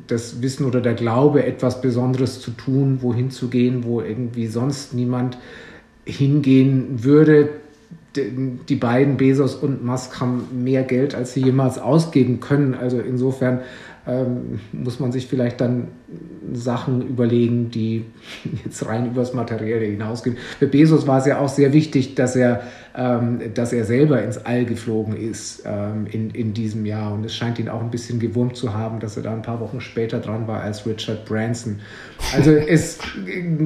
das 0.08 0.42
Wissen 0.42 0.66
oder 0.66 0.82
der 0.82 0.94
Glaube, 0.94 1.46
etwas 1.46 1.82
Besonderes 1.82 2.42
zu 2.42 2.52
tun, 2.52 3.00
wohin 3.02 3.32
zu 3.32 3.48
gehen, 3.50 3.84
wo 3.84 4.02
irgendwie 4.02 4.48
sonst 4.48 4.94
niemand 4.94 5.38
hingehen 6.06 7.04
würde. 7.04 7.50
Die 8.16 8.76
beiden, 8.76 9.18
Bezos 9.18 9.56
und 9.56 9.86
Musk, 9.86 10.20
haben 10.20 10.64
mehr 10.64 10.84
Geld, 10.84 11.14
als 11.14 11.34
sie 11.34 11.42
jemals 11.44 11.78
ausgeben 11.78 12.40
können. 12.40 12.74
Also 12.74 13.00
insofern 13.00 13.60
ähm, 14.10 14.60
muss 14.72 15.00
man 15.00 15.12
sich 15.12 15.28
vielleicht 15.28 15.62
dann 15.62 15.90
Sachen 16.54 17.08
überlegen, 17.08 17.70
die 17.70 18.06
jetzt 18.66 18.86
rein 18.86 19.08
übers 19.08 19.34
Materielle 19.34 19.86
hinausgehen. 19.86 20.38
Für 20.58 20.68
Bezos 20.68 21.06
war 21.06 21.20
es 21.20 21.26
ja 21.26 21.40
auch 21.40 21.50
sehr 21.50 21.74
wichtig, 21.74 22.16
dass 22.16 22.36
er, 22.36 22.62
ähm, 22.96 23.40
dass 23.54 23.72
er 23.72 23.86
selber 23.86 24.22
ins 24.24 24.38
All 24.38 24.66
geflogen 24.66 25.16
ist 25.16 25.64
ähm, 25.66 26.08
in, 26.12 26.32
in 26.32 26.54
diesem 26.54 26.86
Jahr. 26.86 27.14
Und 27.14 27.26
es 27.26 27.36
scheint 27.36 27.60
ihn 27.60 27.70
auch 27.70 27.82
ein 27.82 27.92
bisschen 27.92 28.20
gewurmt 28.20 28.56
zu 28.56 28.74
haben, 28.74 29.00
dass 29.00 29.18
er 29.18 29.24
da 29.24 29.34
ein 29.34 29.42
paar 29.44 29.60
Wochen 29.60 29.82
später 29.82 30.20
dran 30.20 30.48
war 30.48 30.62
als 30.62 30.86
Richard 30.86 31.26
Branson. 31.26 31.80
Also 32.34 32.52
es 32.52 32.98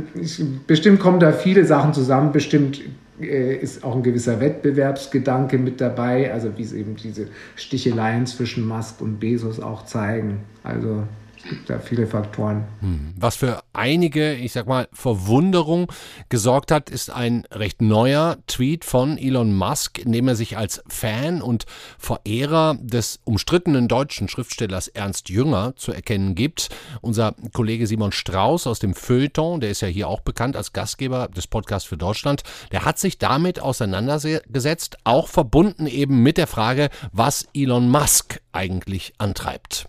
bestimmt 0.67 0.99
kommen 0.99 1.19
da 1.19 1.31
viele 1.31 1.65
Sachen 1.65 1.93
zusammen. 1.93 2.31
Bestimmt 2.31 2.81
ist 3.19 3.83
auch 3.83 3.95
ein 3.95 4.03
gewisser 4.03 4.39
Wettbewerbsgedanke 4.39 5.57
mit 5.57 5.79
dabei, 5.79 6.33
also 6.33 6.57
wie 6.57 6.63
es 6.63 6.73
eben 6.73 6.95
diese 6.95 7.27
Sticheleien 7.55 8.25
zwischen 8.25 8.67
Musk 8.67 9.01
und 9.01 9.19
Bezos 9.19 9.59
auch 9.59 9.85
zeigen. 9.85 10.39
Also 10.63 11.03
gibt 11.43 11.69
da 11.69 11.79
viele 11.79 12.07
Faktoren. 12.07 12.65
Hm. 12.79 13.13
Was 13.17 13.35
für 13.35 13.63
einige, 13.73 14.33
ich 14.33 14.53
sag 14.53 14.67
mal, 14.67 14.87
Verwunderung 14.93 15.91
gesorgt 16.29 16.71
hat, 16.71 16.89
ist 16.89 17.09
ein 17.09 17.45
recht 17.51 17.81
neuer 17.81 18.37
Tweet 18.47 18.85
von 18.85 19.17
Elon 19.17 19.53
Musk, 19.53 19.99
in 19.99 20.11
dem 20.11 20.27
er 20.27 20.35
sich 20.35 20.57
als 20.57 20.83
Fan 20.87 21.41
und 21.41 21.65
Verehrer 21.97 22.75
des 22.79 23.19
umstrittenen 23.25 23.87
deutschen 23.87 24.27
Schriftstellers 24.27 24.87
Ernst 24.87 25.29
Jünger 25.29 25.75
zu 25.75 25.91
erkennen 25.91 26.35
gibt. 26.35 26.69
Unser 27.01 27.35
Kollege 27.53 27.87
Simon 27.87 28.11
Strauß 28.11 28.67
aus 28.67 28.79
dem 28.79 28.93
Feuilleton, 28.93 29.59
der 29.59 29.69
ist 29.69 29.81
ja 29.81 29.87
hier 29.87 30.07
auch 30.07 30.21
bekannt 30.21 30.55
als 30.55 30.73
Gastgeber 30.73 31.27
des 31.27 31.47
Podcasts 31.47 31.87
für 31.87 31.97
Deutschland, 31.97 32.43
der 32.71 32.85
hat 32.85 32.99
sich 32.99 33.17
damit 33.17 33.59
auseinandergesetzt, 33.59 34.97
auch 35.03 35.27
verbunden 35.27 35.87
eben 35.87 36.23
mit 36.23 36.37
der 36.37 36.47
Frage, 36.47 36.89
was 37.11 37.47
Elon 37.53 37.89
Musk 37.89 38.39
eigentlich 38.51 39.13
antreibt. 39.17 39.87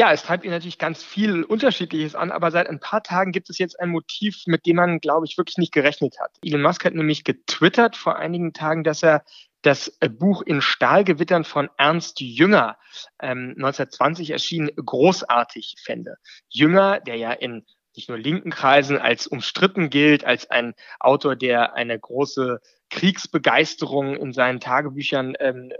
Ja, 0.00 0.12
es 0.12 0.22
treibt 0.22 0.46
ihn 0.46 0.50
natürlich 0.50 0.78
ganz 0.78 1.04
viel 1.04 1.42
Unterschiedliches 1.42 2.14
an, 2.14 2.30
aber 2.30 2.50
seit 2.50 2.70
ein 2.70 2.80
paar 2.80 3.02
Tagen 3.02 3.32
gibt 3.32 3.50
es 3.50 3.58
jetzt 3.58 3.78
ein 3.78 3.90
Motiv, 3.90 4.44
mit 4.46 4.64
dem 4.64 4.76
man, 4.76 4.98
glaube 4.98 5.26
ich, 5.26 5.36
wirklich 5.36 5.58
nicht 5.58 5.74
gerechnet 5.74 6.18
hat. 6.18 6.30
Elon 6.42 6.62
Musk 6.62 6.86
hat 6.86 6.94
nämlich 6.94 7.22
getwittert 7.22 7.96
vor 7.96 8.16
einigen 8.16 8.54
Tagen, 8.54 8.82
dass 8.82 9.02
er 9.02 9.24
das 9.60 9.98
Buch 10.12 10.40
in 10.40 10.62
Stahlgewittern 10.62 11.44
von 11.44 11.68
Ernst 11.76 12.18
Jünger, 12.22 12.78
ähm, 13.20 13.52
1920 13.58 14.30
erschienen, 14.30 14.70
großartig 14.74 15.76
fände. 15.84 16.16
Jünger, 16.48 17.00
der 17.00 17.16
ja 17.16 17.32
in 17.32 17.66
nicht 17.94 18.08
nur 18.08 18.16
linken 18.16 18.52
Kreisen 18.52 18.96
als 18.96 19.26
umstritten 19.26 19.90
gilt, 19.90 20.24
als 20.24 20.50
ein 20.50 20.72
Autor, 20.98 21.36
der 21.36 21.74
eine 21.74 21.98
große 21.98 22.62
Kriegsbegeisterung 22.88 24.16
in 24.16 24.32
seinen 24.32 24.60
Tagebüchern 24.60 25.34
ähm, 25.40 25.72
äh, 25.72 25.76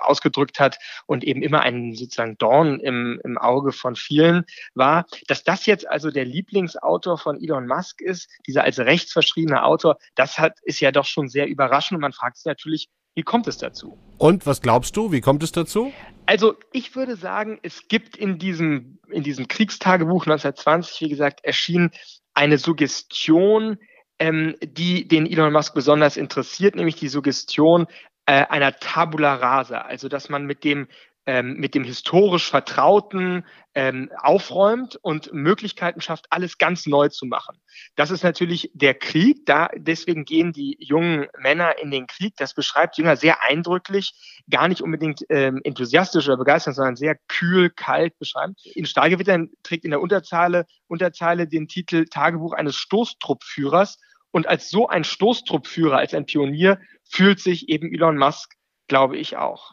ausgedrückt 0.00 0.60
hat 0.60 0.78
und 1.06 1.24
eben 1.24 1.42
immer 1.42 1.60
ein 1.60 1.94
sozusagen 1.94 2.38
Dorn 2.38 2.80
im, 2.80 3.20
im 3.24 3.38
Auge 3.38 3.72
von 3.72 3.96
vielen 3.96 4.44
war. 4.74 5.06
Dass 5.26 5.44
das 5.44 5.66
jetzt 5.66 5.88
also 5.88 6.10
der 6.10 6.24
Lieblingsautor 6.24 7.18
von 7.18 7.42
Elon 7.42 7.66
Musk 7.66 8.00
ist, 8.00 8.30
dieser 8.46 8.64
als 8.64 8.78
rechtsverschriebene 8.78 9.62
Autor, 9.64 9.98
das 10.14 10.38
hat, 10.38 10.58
ist 10.62 10.80
ja 10.80 10.92
doch 10.92 11.06
schon 11.06 11.28
sehr 11.28 11.46
überraschend 11.46 11.96
und 11.96 12.02
man 12.02 12.12
fragt 12.12 12.36
sich 12.36 12.46
natürlich, 12.46 12.88
wie 13.14 13.22
kommt 13.22 13.48
es 13.48 13.58
dazu? 13.58 13.98
Und 14.18 14.46
was 14.46 14.62
glaubst 14.62 14.96
du, 14.96 15.10
wie 15.12 15.20
kommt 15.20 15.42
es 15.42 15.52
dazu? 15.52 15.92
Also 16.26 16.54
ich 16.72 16.94
würde 16.94 17.16
sagen, 17.16 17.58
es 17.62 17.88
gibt 17.88 18.16
in 18.16 18.38
diesem, 18.38 19.00
in 19.08 19.22
diesem 19.24 19.48
Kriegstagebuch 19.48 20.26
1920, 20.26 21.00
wie 21.00 21.08
gesagt, 21.08 21.44
erschien 21.44 21.90
eine 22.34 22.58
Suggestion, 22.58 23.78
ähm, 24.20 24.54
die 24.62 25.08
den 25.08 25.26
Elon 25.26 25.52
Musk 25.52 25.74
besonders 25.74 26.16
interessiert, 26.16 26.76
nämlich 26.76 26.96
die 26.96 27.08
Suggestion 27.08 27.86
äh, 28.26 28.46
einer 28.46 28.76
Tabula 28.78 29.34
rasa, 29.34 29.78
also 29.78 30.08
dass 30.08 30.28
man 30.28 30.46
mit 30.46 30.64
dem 30.64 30.88
ähm, 31.26 31.54
mit 31.58 31.74
dem 31.74 31.84
historisch 31.84 32.48
Vertrauten 32.50 33.44
ähm, 33.74 34.10
aufräumt 34.16 34.96
und 34.96 35.32
Möglichkeiten 35.32 36.00
schafft, 36.00 36.26
alles 36.30 36.58
ganz 36.58 36.86
neu 36.86 37.08
zu 37.08 37.26
machen. 37.26 37.60
Das 37.94 38.10
ist 38.10 38.24
natürlich 38.24 38.70
der 38.74 38.94
Krieg. 38.94 39.46
Da, 39.46 39.68
deswegen 39.76 40.24
gehen 40.24 40.52
die 40.52 40.76
jungen 40.80 41.26
Männer 41.38 41.78
in 41.78 41.90
den 41.90 42.06
Krieg. 42.06 42.34
Das 42.36 42.54
beschreibt 42.54 42.96
Jünger 42.96 43.16
sehr 43.16 43.42
eindrücklich, 43.42 44.12
gar 44.50 44.66
nicht 44.66 44.80
unbedingt 44.80 45.24
ähm, 45.28 45.60
enthusiastisch 45.62 46.26
oder 46.26 46.38
begeistert, 46.38 46.74
sondern 46.74 46.96
sehr 46.96 47.16
kühl, 47.28 47.70
kalt 47.70 48.18
beschreibt. 48.18 48.66
In 48.74 48.86
Stahlgewittern 48.86 49.50
trägt 49.62 49.84
in 49.84 49.90
der 49.90 50.00
Unterzeile, 50.00 50.66
Unterzeile 50.88 51.46
den 51.46 51.68
Titel 51.68 52.06
Tagebuch 52.06 52.54
eines 52.54 52.76
Stoßtruppführers. 52.76 53.98
Und 54.32 54.46
als 54.46 54.70
so 54.70 54.88
ein 54.88 55.04
Stoßtruppführer, 55.04 55.98
als 55.98 56.14
ein 56.14 56.24
Pionier, 56.24 56.80
fühlt 57.10 57.40
sich 57.40 57.68
eben 57.68 57.92
Elon 57.92 58.16
Musk, 58.16 58.54
glaube 58.88 59.16
ich, 59.16 59.36
auch. 59.36 59.72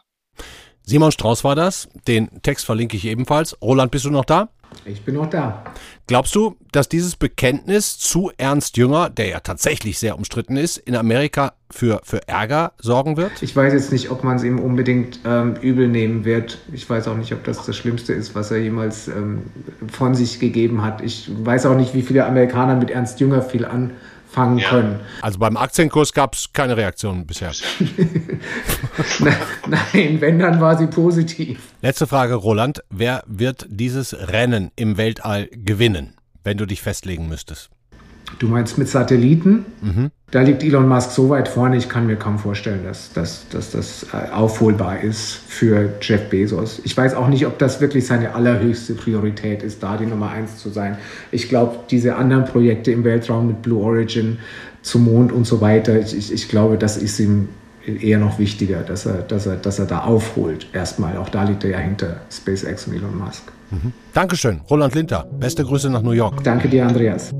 Simon 0.82 1.12
Strauß 1.12 1.44
war 1.44 1.54
das. 1.54 1.88
Den 2.06 2.42
Text 2.42 2.64
verlinke 2.64 2.96
ich 2.96 3.04
ebenfalls. 3.04 3.60
Roland, 3.60 3.90
bist 3.90 4.04
du 4.04 4.10
noch 4.10 4.24
da? 4.24 4.48
Ich 4.84 5.02
bin 5.02 5.14
noch 5.14 5.28
da. 5.28 5.64
Glaubst 6.06 6.34
du, 6.34 6.56
dass 6.72 6.88
dieses 6.88 7.16
Bekenntnis 7.16 7.98
zu 7.98 8.30
Ernst 8.38 8.76
Jünger, 8.76 9.10
der 9.10 9.28
ja 9.28 9.40
tatsächlich 9.40 9.98
sehr 9.98 10.16
umstritten 10.16 10.56
ist, 10.56 10.76
in 10.78 10.96
Amerika 10.96 11.54
für, 11.70 12.00
für 12.04 12.26
Ärger 12.28 12.72
sorgen 12.78 13.16
wird? 13.16 13.42
Ich 13.42 13.54
weiß 13.54 13.72
jetzt 13.72 13.92
nicht, 13.92 14.10
ob 14.10 14.24
man 14.24 14.36
es 14.36 14.44
ihm 14.44 14.58
unbedingt 14.58 15.20
ähm, 15.24 15.56
übel 15.60 15.88
nehmen 15.88 16.24
wird. 16.24 16.58
Ich 16.72 16.88
weiß 16.88 17.08
auch 17.08 17.16
nicht, 17.16 17.32
ob 17.32 17.44
das 17.44 17.64
das 17.64 17.76
Schlimmste 17.76 18.12
ist, 18.12 18.34
was 18.34 18.50
er 18.50 18.58
jemals 18.58 19.08
ähm, 19.08 19.42
von 19.90 20.14
sich 20.14 20.40
gegeben 20.40 20.82
hat. 20.82 21.02
Ich 21.02 21.30
weiß 21.30 21.66
auch 21.66 21.76
nicht, 21.76 21.94
wie 21.94 22.02
viele 22.02 22.24
Amerikaner 22.24 22.76
mit 22.76 22.90
Ernst 22.90 23.20
Jünger 23.20 23.42
viel 23.42 23.64
an 23.64 23.92
fangen 24.30 24.58
ja. 24.58 24.68
können. 24.68 25.00
Also 25.22 25.38
beim 25.38 25.56
Aktienkurs 25.56 26.12
gab 26.12 26.34
es 26.34 26.52
keine 26.52 26.76
Reaktion 26.76 27.26
bisher. 27.26 27.52
Nein, 29.18 30.20
wenn, 30.20 30.38
dann 30.38 30.60
war 30.60 30.76
sie 30.76 30.86
positiv. 30.86 31.58
Letzte 31.82 32.06
Frage, 32.06 32.34
Roland. 32.34 32.82
Wer 32.90 33.24
wird 33.26 33.66
dieses 33.68 34.14
Rennen 34.14 34.70
im 34.76 34.96
Weltall 34.96 35.48
gewinnen, 35.52 36.14
wenn 36.44 36.58
du 36.58 36.66
dich 36.66 36.82
festlegen 36.82 37.28
müsstest? 37.28 37.70
Du 38.38 38.46
meinst 38.46 38.78
mit 38.78 38.88
Satelliten? 38.88 39.66
Mhm. 39.80 40.10
Da 40.30 40.42
liegt 40.42 40.62
Elon 40.62 40.86
Musk 40.86 41.12
so 41.12 41.30
weit 41.30 41.48
vorne, 41.48 41.78
ich 41.78 41.88
kann 41.88 42.06
mir 42.06 42.16
kaum 42.16 42.38
vorstellen, 42.38 42.80
dass, 42.84 43.12
dass, 43.14 43.48
dass 43.48 43.70
das 43.70 44.06
äh, 44.12 44.30
aufholbar 44.30 45.00
ist 45.00 45.40
für 45.46 45.94
Jeff 46.02 46.28
Bezos. 46.28 46.80
Ich 46.84 46.94
weiß 46.94 47.14
auch 47.14 47.28
nicht, 47.28 47.46
ob 47.46 47.58
das 47.58 47.80
wirklich 47.80 48.06
seine 48.06 48.34
allerhöchste 48.34 48.92
Priorität 48.92 49.62
ist, 49.62 49.82
da 49.82 49.96
die 49.96 50.04
Nummer 50.04 50.30
eins 50.30 50.58
zu 50.58 50.68
sein. 50.68 50.98
Ich 51.32 51.48
glaube, 51.48 51.78
diese 51.90 52.16
anderen 52.16 52.44
Projekte 52.44 52.90
im 52.92 53.04
Weltraum 53.04 53.46
mit 53.46 53.62
Blue 53.62 53.82
Origin 53.82 54.38
zum 54.82 55.04
Mond 55.04 55.32
und 55.32 55.46
so 55.46 55.62
weiter, 55.62 55.98
ich, 55.98 56.32
ich 56.32 56.48
glaube, 56.48 56.76
das 56.76 56.98
ist 56.98 57.18
ihm 57.18 57.48
eher 57.86 58.18
noch 58.18 58.38
wichtiger, 58.38 58.80
dass 58.80 59.06
er, 59.06 59.22
dass 59.22 59.46
er, 59.46 59.56
dass 59.56 59.78
er 59.78 59.86
da 59.86 60.00
aufholt. 60.00 60.66
Erstmal, 60.74 61.16
auch 61.16 61.30
da 61.30 61.44
liegt 61.44 61.64
er 61.64 61.70
ja 61.70 61.78
hinter 61.78 62.20
SpaceX 62.30 62.86
und 62.86 62.94
Elon 62.94 63.16
Musk. 63.16 63.50
Mhm. 63.70 63.92
Dankeschön, 64.12 64.60
Roland 64.68 64.94
Linter. 64.94 65.26
Beste 65.40 65.64
Grüße 65.64 65.88
nach 65.88 66.02
New 66.02 66.12
York. 66.12 66.44
Danke 66.44 66.68
dir, 66.68 66.86
Andreas. 66.86 67.32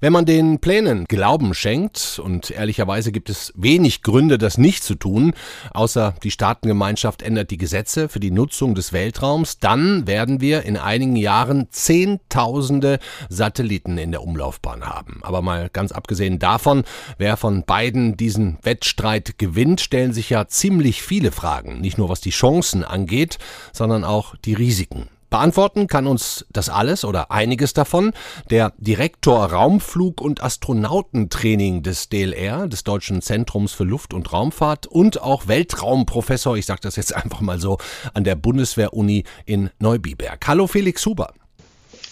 Wenn 0.00 0.12
man 0.12 0.26
den 0.26 0.58
Plänen 0.58 1.06
Glauben 1.06 1.54
schenkt, 1.54 2.20
und 2.22 2.50
ehrlicherweise 2.50 3.12
gibt 3.12 3.30
es 3.30 3.52
wenig 3.56 4.02
Gründe, 4.02 4.36
das 4.36 4.58
nicht 4.58 4.84
zu 4.84 4.94
tun, 4.94 5.32
außer 5.72 6.14
die 6.22 6.30
Staatengemeinschaft 6.30 7.22
ändert 7.22 7.50
die 7.50 7.56
Gesetze 7.56 8.10
für 8.10 8.20
die 8.20 8.30
Nutzung 8.30 8.74
des 8.74 8.92
Weltraums, 8.92 9.58
dann 9.58 10.06
werden 10.06 10.40
wir 10.42 10.64
in 10.64 10.76
einigen 10.76 11.16
Jahren 11.16 11.68
Zehntausende 11.70 12.98
Satelliten 13.30 13.96
in 13.96 14.10
der 14.10 14.22
Umlaufbahn 14.22 14.84
haben. 14.84 15.20
Aber 15.22 15.40
mal 15.40 15.70
ganz 15.72 15.92
abgesehen 15.92 16.38
davon, 16.38 16.84
wer 17.16 17.38
von 17.38 17.64
beiden 17.64 18.18
diesen 18.18 18.58
Wettstreit 18.62 19.38
gewinnt, 19.38 19.80
stellen 19.80 20.12
sich 20.12 20.28
ja 20.28 20.46
ziemlich 20.46 21.02
viele 21.02 21.32
Fragen, 21.32 21.80
nicht 21.80 21.96
nur 21.96 22.10
was 22.10 22.20
die 22.20 22.30
Chancen 22.30 22.84
angeht, 22.84 23.38
sondern 23.72 24.04
auch 24.04 24.36
die 24.36 24.54
Risiken. 24.54 25.08
Beantworten 25.30 25.88
kann 25.88 26.06
uns 26.06 26.46
das 26.50 26.68
alles 26.68 27.04
oder 27.04 27.30
einiges 27.30 27.72
davon 27.72 28.12
der 28.50 28.72
Direktor 28.78 29.52
Raumflug 29.52 30.20
und 30.20 30.42
Astronautentraining 30.42 31.82
des 31.82 32.08
DLR, 32.08 32.68
des 32.68 32.84
Deutschen 32.84 33.22
Zentrums 33.22 33.72
für 33.72 33.84
Luft- 33.84 34.14
und 34.14 34.32
Raumfahrt 34.32 34.86
und 34.86 35.20
auch 35.20 35.48
Weltraumprofessor, 35.48 36.56
ich 36.56 36.66
sage 36.66 36.80
das 36.82 36.96
jetzt 36.96 37.14
einfach 37.16 37.40
mal 37.40 37.60
so, 37.60 37.78
an 38.14 38.24
der 38.24 38.36
Bundeswehr-Uni 38.36 39.24
in 39.44 39.70
Neubiberg. 39.78 40.46
Hallo 40.46 40.66
Felix 40.66 41.04
Huber. 41.06 41.32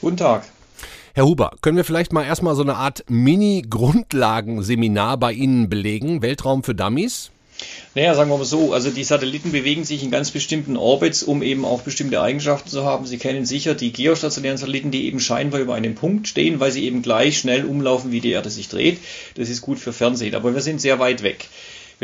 Guten 0.01 0.17
Tag. 0.17 0.45
Herr 1.15 1.27
Huber, 1.27 1.53
können 1.61 1.77
wir 1.77 1.85
vielleicht 1.85 2.13
mal 2.13 2.25
erstmal 2.25 2.57
so 2.57 2.63
eine 2.63 2.75
Art 2.75 3.05
Mini-Grundlagenseminar 3.09 5.17
bei 5.17 5.33
Ihnen 5.33 5.69
belegen? 5.69 6.23
Weltraum 6.23 6.65
für 6.65 6.75
Dummies? 6.75 7.31
Naja, 7.97 8.17
sagen 8.17 8.29
wir 8.29 8.39
mal 8.39 8.45
so, 8.45 8.73
also 8.73 8.91
die 8.91 9.05
Satelliten 9.05 9.53
bewegen 9.53 9.85
sich 9.85 10.03
in 10.03 10.11
ganz 10.11 10.33
bestimmten 10.33 10.77
Orbits, 10.77 11.23
um 11.23 11.45
eben 11.45 11.65
auch 11.65 11.83
bestimmte 11.83 12.21
Eigenschaften 12.21 12.69
zu 12.69 12.85
haben. 12.85 13.07
Sie 13.07 13.19
kennen 13.19 13.47
sicher 13.47 13.77
die 13.77 13.93
geostationären 13.93 14.59
Satelliten, 14.59 14.91
die 14.91 15.07
eben 15.07 15.21
scheinbar 15.21 15.61
über 15.61 15.77
einem 15.77 15.95
Punkt 15.95 16.27
stehen, 16.27 16.59
weil 16.59 16.73
sie 16.73 16.85
eben 16.87 17.03
gleich 17.03 17.39
schnell 17.39 17.65
umlaufen, 17.65 18.11
wie 18.11 18.21
die 18.21 18.33
Erde 18.33 18.51
sich 18.51 18.69
dreht. 18.69 18.99
Das 19.37 19.49
ist 19.49 19.61
gut 19.61 19.79
für 19.79 19.93
Fernsehen, 19.93 20.35
aber 20.35 20.55
wir 20.55 20.61
sind 20.61 20.81
sehr 20.81 20.99
weit 20.99 21.23
weg. 21.23 21.47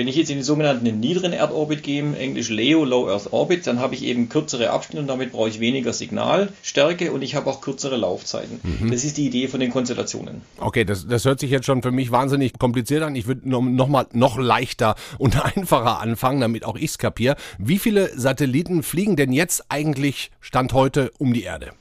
Wenn 0.00 0.08
ich 0.08 0.16
jetzt 0.16 0.30
in 0.30 0.38
den 0.38 0.44
sogenannten 0.44 0.98
niederen 0.98 1.34
Erdorbit 1.34 1.82
gehe, 1.82 2.16
englisch 2.16 2.48
LEO, 2.48 2.86
Low 2.86 3.10
Earth 3.10 3.34
Orbit, 3.34 3.66
dann 3.66 3.80
habe 3.80 3.94
ich 3.94 4.02
eben 4.02 4.30
kürzere 4.30 4.70
Abstände 4.70 5.02
und 5.02 5.08
damit 5.08 5.32
brauche 5.32 5.50
ich 5.50 5.60
weniger 5.60 5.92
Signalstärke 5.92 7.12
und 7.12 7.20
ich 7.20 7.34
habe 7.34 7.50
auch 7.50 7.60
kürzere 7.60 7.98
Laufzeiten. 7.98 8.60
Mhm. 8.62 8.90
Das 8.90 9.04
ist 9.04 9.18
die 9.18 9.26
Idee 9.26 9.46
von 9.46 9.60
den 9.60 9.70
Konstellationen. 9.70 10.40
Okay, 10.56 10.86
das, 10.86 11.06
das 11.06 11.26
hört 11.26 11.38
sich 11.38 11.50
jetzt 11.50 11.66
schon 11.66 11.82
für 11.82 11.90
mich 11.90 12.10
wahnsinnig 12.10 12.58
kompliziert 12.58 13.02
an. 13.02 13.14
Ich 13.14 13.26
würde 13.26 13.46
noch, 13.46 13.60
noch 13.60 13.88
mal 13.88 14.06
noch 14.14 14.38
leichter 14.38 14.94
und 15.18 15.38
einfacher 15.44 16.00
anfangen, 16.00 16.40
damit 16.40 16.64
auch 16.64 16.76
ich 16.76 16.92
es 16.92 16.96
kapiere. 16.96 17.36
Wie 17.58 17.78
viele 17.78 18.18
Satelliten 18.18 18.82
fliegen 18.82 19.16
denn 19.16 19.34
jetzt 19.34 19.66
eigentlich 19.68 20.30
Stand 20.40 20.72
heute 20.72 21.10
um 21.18 21.34
die 21.34 21.42
Erde? 21.42 21.72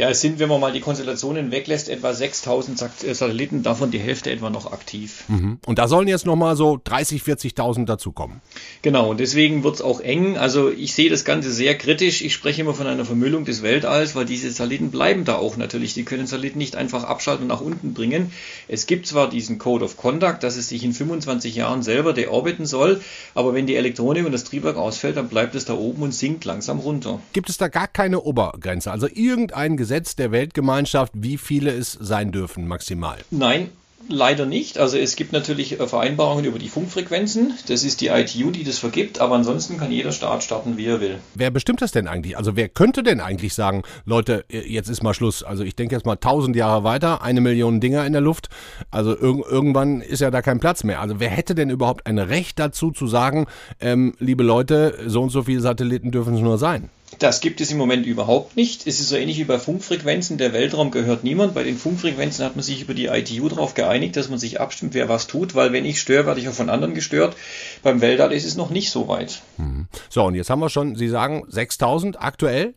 Ja, 0.00 0.08
es 0.08 0.22
sind, 0.22 0.38
wenn 0.38 0.48
man 0.48 0.62
mal 0.62 0.72
die 0.72 0.80
Konstellationen 0.80 1.50
weglässt, 1.50 1.90
etwa 1.90 2.14
6000 2.14 2.80
äh, 3.04 3.12
Satelliten, 3.12 3.62
davon 3.62 3.90
die 3.90 3.98
Hälfte 3.98 4.30
etwa 4.30 4.48
noch 4.48 4.72
aktiv. 4.72 5.24
Mhm. 5.28 5.58
Und 5.66 5.78
da 5.78 5.88
sollen 5.88 6.08
jetzt 6.08 6.24
nochmal 6.24 6.56
so 6.56 6.76
30.000, 6.76 7.52
40.000 7.52 7.84
dazukommen. 7.84 8.40
Genau, 8.80 9.10
und 9.10 9.20
deswegen 9.20 9.62
wird 9.62 9.74
es 9.74 9.82
auch 9.82 10.00
eng. 10.00 10.38
Also 10.38 10.70
ich 10.70 10.94
sehe 10.94 11.10
das 11.10 11.26
Ganze 11.26 11.52
sehr 11.52 11.76
kritisch. 11.76 12.22
Ich 12.22 12.32
spreche 12.32 12.62
immer 12.62 12.72
von 12.72 12.86
einer 12.86 13.04
Vermüllung 13.04 13.44
des 13.44 13.62
Weltalls, 13.62 14.14
weil 14.14 14.24
diese 14.24 14.50
Satelliten 14.50 14.90
bleiben 14.90 15.26
da 15.26 15.36
auch 15.36 15.58
natürlich. 15.58 15.92
Die 15.92 16.04
können 16.04 16.26
Satelliten 16.26 16.56
nicht 16.56 16.76
einfach 16.76 17.04
abschalten 17.04 17.42
und 17.42 17.48
nach 17.48 17.60
unten 17.60 17.92
bringen. 17.92 18.32
Es 18.68 18.86
gibt 18.86 19.06
zwar 19.06 19.28
diesen 19.28 19.58
Code 19.58 19.84
of 19.84 19.98
Conduct, 19.98 20.42
dass 20.42 20.56
es 20.56 20.70
sich 20.70 20.82
in 20.82 20.94
25 20.94 21.56
Jahren 21.56 21.82
selber 21.82 22.14
deorbiten 22.14 22.64
soll, 22.64 23.02
aber 23.34 23.52
wenn 23.52 23.66
die 23.66 23.76
Elektronik 23.76 24.24
und 24.24 24.32
das 24.32 24.44
Triebwerk 24.44 24.78
ausfällt, 24.78 25.18
dann 25.18 25.28
bleibt 25.28 25.54
es 25.54 25.66
da 25.66 25.74
oben 25.74 26.00
und 26.00 26.14
sinkt 26.14 26.46
langsam 26.46 26.78
runter. 26.78 27.20
Gibt 27.34 27.50
es 27.50 27.58
da 27.58 27.68
gar 27.68 27.86
keine 27.86 28.22
Obergrenze? 28.22 28.90
Also 28.90 29.06
irgendein 29.06 29.76
Gesetz 29.76 29.89
der 30.18 30.32
Weltgemeinschaft, 30.32 31.12
wie 31.14 31.36
viele 31.36 31.70
es 31.70 31.92
sein 31.92 32.32
dürfen 32.32 32.66
maximal? 32.66 33.18
Nein, 33.30 33.70
Leider 34.08 34.46
nicht. 34.46 34.78
Also 34.78 34.96
es 34.96 35.14
gibt 35.14 35.32
natürlich 35.32 35.78
äh, 35.78 35.86
Vereinbarungen 35.86 36.44
über 36.44 36.58
die 36.58 36.68
Funkfrequenzen. 36.68 37.54
Das 37.68 37.84
ist 37.84 38.00
die 38.00 38.08
ITU, 38.08 38.50
die 38.50 38.64
das 38.64 38.78
vergibt, 38.78 39.20
aber 39.20 39.36
ansonsten 39.36 39.76
kann 39.76 39.92
jeder 39.92 40.10
Staat 40.10 40.42
starten, 40.42 40.76
wie 40.76 40.86
er 40.86 41.00
will. 41.00 41.18
Wer 41.34 41.50
bestimmt 41.50 41.82
das 41.82 41.92
denn 41.92 42.08
eigentlich? 42.08 42.36
Also 42.36 42.56
wer 42.56 42.68
könnte 42.68 43.02
denn 43.02 43.20
eigentlich 43.20 43.54
sagen, 43.54 43.82
Leute, 44.06 44.44
äh, 44.48 44.60
jetzt 44.60 44.88
ist 44.88 45.02
mal 45.02 45.14
Schluss. 45.14 45.42
Also 45.42 45.64
ich 45.64 45.76
denke 45.76 45.94
jetzt 45.94 46.06
mal 46.06 46.16
tausend 46.16 46.56
Jahre 46.56 46.82
weiter, 46.82 47.22
eine 47.22 47.40
Million 47.40 47.80
Dinger 47.80 48.06
in 48.06 48.12
der 48.12 48.22
Luft. 48.22 48.48
Also 48.90 49.10
irg 49.10 49.46
irgendwann 49.48 50.00
ist 50.00 50.20
ja 50.20 50.30
da 50.30 50.42
kein 50.42 50.60
Platz 50.60 50.82
mehr. 50.82 51.00
Also 51.00 51.20
wer 51.20 51.30
hätte 51.30 51.54
denn 51.54 51.70
überhaupt 51.70 52.06
ein 52.06 52.18
Recht 52.18 52.58
dazu 52.58 52.90
zu 52.90 53.06
sagen, 53.06 53.46
ähm, 53.80 54.14
liebe 54.18 54.42
Leute, 54.42 54.98
so 55.06 55.22
und 55.22 55.30
so 55.30 55.42
viele 55.42 55.60
Satelliten 55.60 56.10
dürfen 56.10 56.34
es 56.34 56.40
nur 56.40 56.58
sein? 56.58 56.90
Das 57.20 57.40
gibt 57.40 57.60
es 57.60 57.70
im 57.70 57.76
Moment 57.76 58.06
überhaupt 58.06 58.56
nicht. 58.56 58.86
Es 58.86 58.98
ist 58.98 59.10
so 59.10 59.16
ähnlich 59.16 59.36
wie 59.38 59.44
bei 59.44 59.58
Funkfrequenzen. 59.58 60.38
Der 60.38 60.54
Weltraum 60.54 60.90
gehört 60.90 61.22
niemand. 61.22 61.52
Bei 61.52 61.62
den 61.62 61.76
Funkfrequenzen 61.76 62.42
hat 62.46 62.56
man 62.56 62.62
sich 62.62 62.80
über 62.80 62.94
die 62.94 63.06
ITU 63.06 63.46
darauf 63.50 63.74
geeinigt, 63.74 64.16
dass 64.16 64.30
man 64.30 64.38
sich 64.38 64.58
abstimmt, 64.58 64.94
wer 64.94 65.10
was 65.10 65.26
tut, 65.26 65.54
weil 65.54 65.70
wenn 65.74 65.84
ich 65.84 66.00
störe, 66.00 66.24
werde 66.24 66.40
ich 66.40 66.48
auch 66.48 66.54
von 66.54 66.70
anderen 66.70 66.94
gestört. 66.94 67.36
Beim 67.82 68.00
Weltall 68.00 68.32
ist 68.32 68.46
es 68.46 68.56
noch 68.56 68.70
nicht 68.70 68.90
so 68.90 69.06
weit. 69.06 69.42
Mhm. 69.58 69.86
So, 70.08 70.24
und 70.24 70.34
jetzt 70.34 70.48
haben 70.48 70.60
wir 70.60 70.70
schon, 70.70 70.96
Sie 70.96 71.08
sagen 71.08 71.44
6000 71.46 72.22
aktuell, 72.22 72.74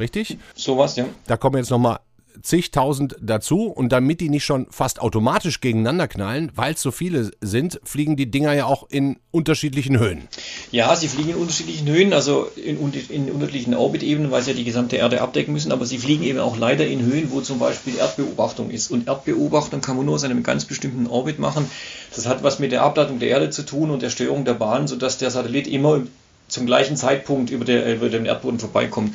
richtig? 0.00 0.38
Sowas, 0.56 0.96
ja. 0.96 1.06
Da 1.28 1.36
kommen 1.36 1.58
jetzt 1.58 1.70
nochmal 1.70 2.00
zigtausend 2.42 3.16
dazu 3.20 3.66
und 3.66 3.90
damit 3.90 4.20
die 4.20 4.28
nicht 4.28 4.44
schon 4.44 4.66
fast 4.70 5.00
automatisch 5.00 5.60
gegeneinander 5.60 6.08
knallen, 6.08 6.52
weil 6.54 6.74
es 6.74 6.82
so 6.82 6.90
viele 6.90 7.30
sind, 7.40 7.80
fliegen 7.84 8.16
die 8.16 8.30
Dinger 8.30 8.52
ja 8.52 8.66
auch 8.66 8.88
in 8.90 9.16
unterschiedlichen 9.30 9.98
Höhen. 9.98 10.22
Ja, 10.70 10.94
sie 10.96 11.08
fliegen 11.08 11.30
in 11.30 11.36
unterschiedlichen 11.36 11.88
Höhen, 11.88 12.12
also 12.12 12.48
in, 12.56 12.78
in 13.08 13.30
unterschiedlichen 13.30 13.74
Orbitebenen, 13.74 14.30
weil 14.30 14.42
sie 14.42 14.50
ja 14.50 14.56
die 14.56 14.64
gesamte 14.64 14.96
Erde 14.96 15.20
abdecken 15.20 15.52
müssen, 15.52 15.72
aber 15.72 15.86
sie 15.86 15.98
fliegen 15.98 16.24
eben 16.24 16.38
auch 16.38 16.56
leider 16.56 16.86
in 16.86 17.02
Höhen, 17.02 17.30
wo 17.30 17.40
zum 17.40 17.58
Beispiel 17.58 17.96
Erdbeobachtung 17.96 18.70
ist. 18.70 18.90
Und 18.90 19.08
Erdbeobachtung 19.08 19.80
kann 19.80 19.96
man 19.96 20.06
nur 20.06 20.14
aus 20.14 20.24
einem 20.24 20.42
ganz 20.42 20.64
bestimmten 20.64 21.06
Orbit 21.06 21.38
machen. 21.38 21.70
Das 22.14 22.26
hat 22.26 22.42
was 22.42 22.58
mit 22.58 22.72
der 22.72 22.82
Ableitung 22.82 23.18
der 23.18 23.28
Erde 23.28 23.50
zu 23.50 23.62
tun 23.62 23.90
und 23.90 24.02
der 24.02 24.10
Störung 24.10 24.44
der 24.44 24.54
Bahn, 24.54 24.86
sodass 24.86 25.18
der 25.18 25.30
Satellit 25.30 25.66
immer 25.66 26.02
zum 26.48 26.66
gleichen 26.66 26.96
Zeitpunkt 26.96 27.50
über, 27.50 27.64
der, 27.64 27.94
über 27.94 28.08
den 28.08 28.26
Erdboden 28.26 28.58
vorbeikommt. 28.58 29.14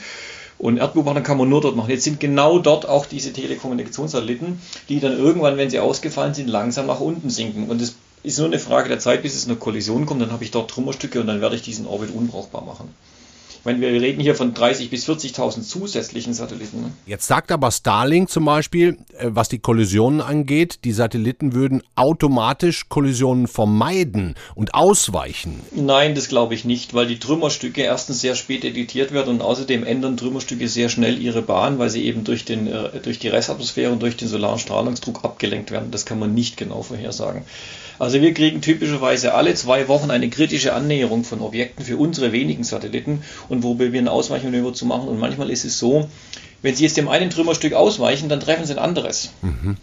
Und 0.59 0.77
Erdbeobachtungen 0.77 1.23
kann 1.23 1.37
man 1.37 1.47
nur 1.47 1.61
dort 1.61 1.77
machen. 1.77 1.89
Jetzt 1.89 2.03
sind 2.03 2.19
genau 2.19 2.59
dort 2.59 2.87
auch 2.87 3.05
diese 3.05 3.31
Telekommunikationssatelliten, 3.31 4.61
die 4.89 4.99
dann 4.99 5.17
irgendwann, 5.17 5.55
wenn 5.57 5.69
sie 5.69 5.79
ausgefallen 5.79 6.33
sind, 6.33 6.49
langsam 6.49 6.85
nach 6.85 6.99
unten 6.99 7.29
sinken. 7.29 7.69
Und 7.69 7.81
es 7.81 7.95
ist 8.23 8.37
nur 8.37 8.47
eine 8.47 8.59
Frage 8.59 8.89
der 8.89 8.99
Zeit, 8.99 9.21
bis 9.23 9.35
es 9.35 9.47
eine 9.47 9.55
Kollision 9.55 10.05
kommt. 10.05 10.21
Dann 10.21 10.33
habe 10.33 10.43
ich 10.43 10.51
dort 10.51 10.69
Trümmerstücke 10.69 11.21
und 11.21 11.27
dann 11.27 11.39
werde 11.39 11.55
ich 11.55 11.61
diesen 11.61 11.87
Orbit 11.87 12.13
unbrauchbar 12.13 12.63
machen. 12.63 12.93
Meine, 13.69 13.81
wir 13.81 14.01
reden 14.01 14.19
hier 14.19 14.33
von 14.33 14.55
30.000 14.55 14.89
bis 14.89 15.07
40.000 15.07 15.61
zusätzlichen 15.61 16.33
Satelliten. 16.33 16.81
Ne? 16.81 16.91
Jetzt 17.05 17.27
sagt 17.27 17.51
aber 17.51 17.69
Starlink 17.69 18.27
zum 18.27 18.45
Beispiel, 18.45 18.97
äh, 19.15 19.27
was 19.27 19.47
die 19.47 19.59
Kollisionen 19.59 20.21
angeht, 20.21 20.79
die 20.85 20.91
Satelliten 20.91 21.53
würden 21.53 21.83
automatisch 21.93 22.89
Kollisionen 22.89 23.47
vermeiden 23.47 24.33
und 24.55 24.73
ausweichen. 24.73 25.59
Nein, 25.69 26.15
das 26.15 26.29
glaube 26.29 26.55
ich 26.55 26.65
nicht, 26.65 26.95
weil 26.95 27.05
die 27.05 27.19
Trümmerstücke 27.19 27.83
erstens 27.83 28.21
sehr 28.21 28.33
spät 28.33 28.65
editiert 28.65 29.11
werden 29.11 29.35
und 29.35 29.41
außerdem 29.43 29.83
ändern 29.83 30.17
Trümmerstücke 30.17 30.67
sehr 30.67 30.89
schnell 30.89 31.21
ihre 31.21 31.43
Bahn, 31.43 31.77
weil 31.77 31.91
sie 31.91 32.05
eben 32.05 32.23
durch, 32.23 32.45
den, 32.45 32.65
äh, 32.65 32.99
durch 33.03 33.19
die 33.19 33.27
Restatmosphäre 33.27 33.91
und 33.91 34.01
durch 34.01 34.17
den 34.17 34.29
solaren 34.29 34.57
Strahlungsdruck 34.57 35.23
abgelenkt 35.23 35.69
werden. 35.69 35.91
Das 35.91 36.07
kann 36.07 36.17
man 36.17 36.33
nicht 36.33 36.57
genau 36.57 36.81
vorhersagen. 36.81 37.43
Also 37.99 38.21
wir 38.21 38.33
kriegen 38.33 38.61
typischerweise 38.61 39.33
alle 39.33 39.53
zwei 39.55 39.89
Wochen 39.89 40.09
eine 40.09 40.29
kritische 40.29 40.73
Annäherung 40.73 41.25
von 41.25 41.41
Objekten 41.41 41.83
für 41.83 41.97
unsere 41.97 42.31
wenigen 42.31 42.63
Satelliten 42.63 43.21
und 43.49 43.63
wo 43.63 43.77
wir 43.77 43.91
ein 43.93 44.07
Ausweichmanöver 44.07 44.73
zu 44.73 44.85
machen. 44.85 45.09
Und 45.09 45.19
manchmal 45.19 45.49
ist 45.49 45.65
es 45.65 45.77
so, 45.77 46.09
wenn 46.61 46.75
Sie 46.75 46.83
jetzt 46.83 46.97
dem 46.97 47.09
einen 47.09 47.29
Trümmerstück 47.29 47.73
ausweichen, 47.73 48.29
dann 48.29 48.39
treffen 48.39 48.65
Sie 48.65 48.73
ein 48.73 48.79
anderes. 48.79 49.31
Mhm. 49.41 49.77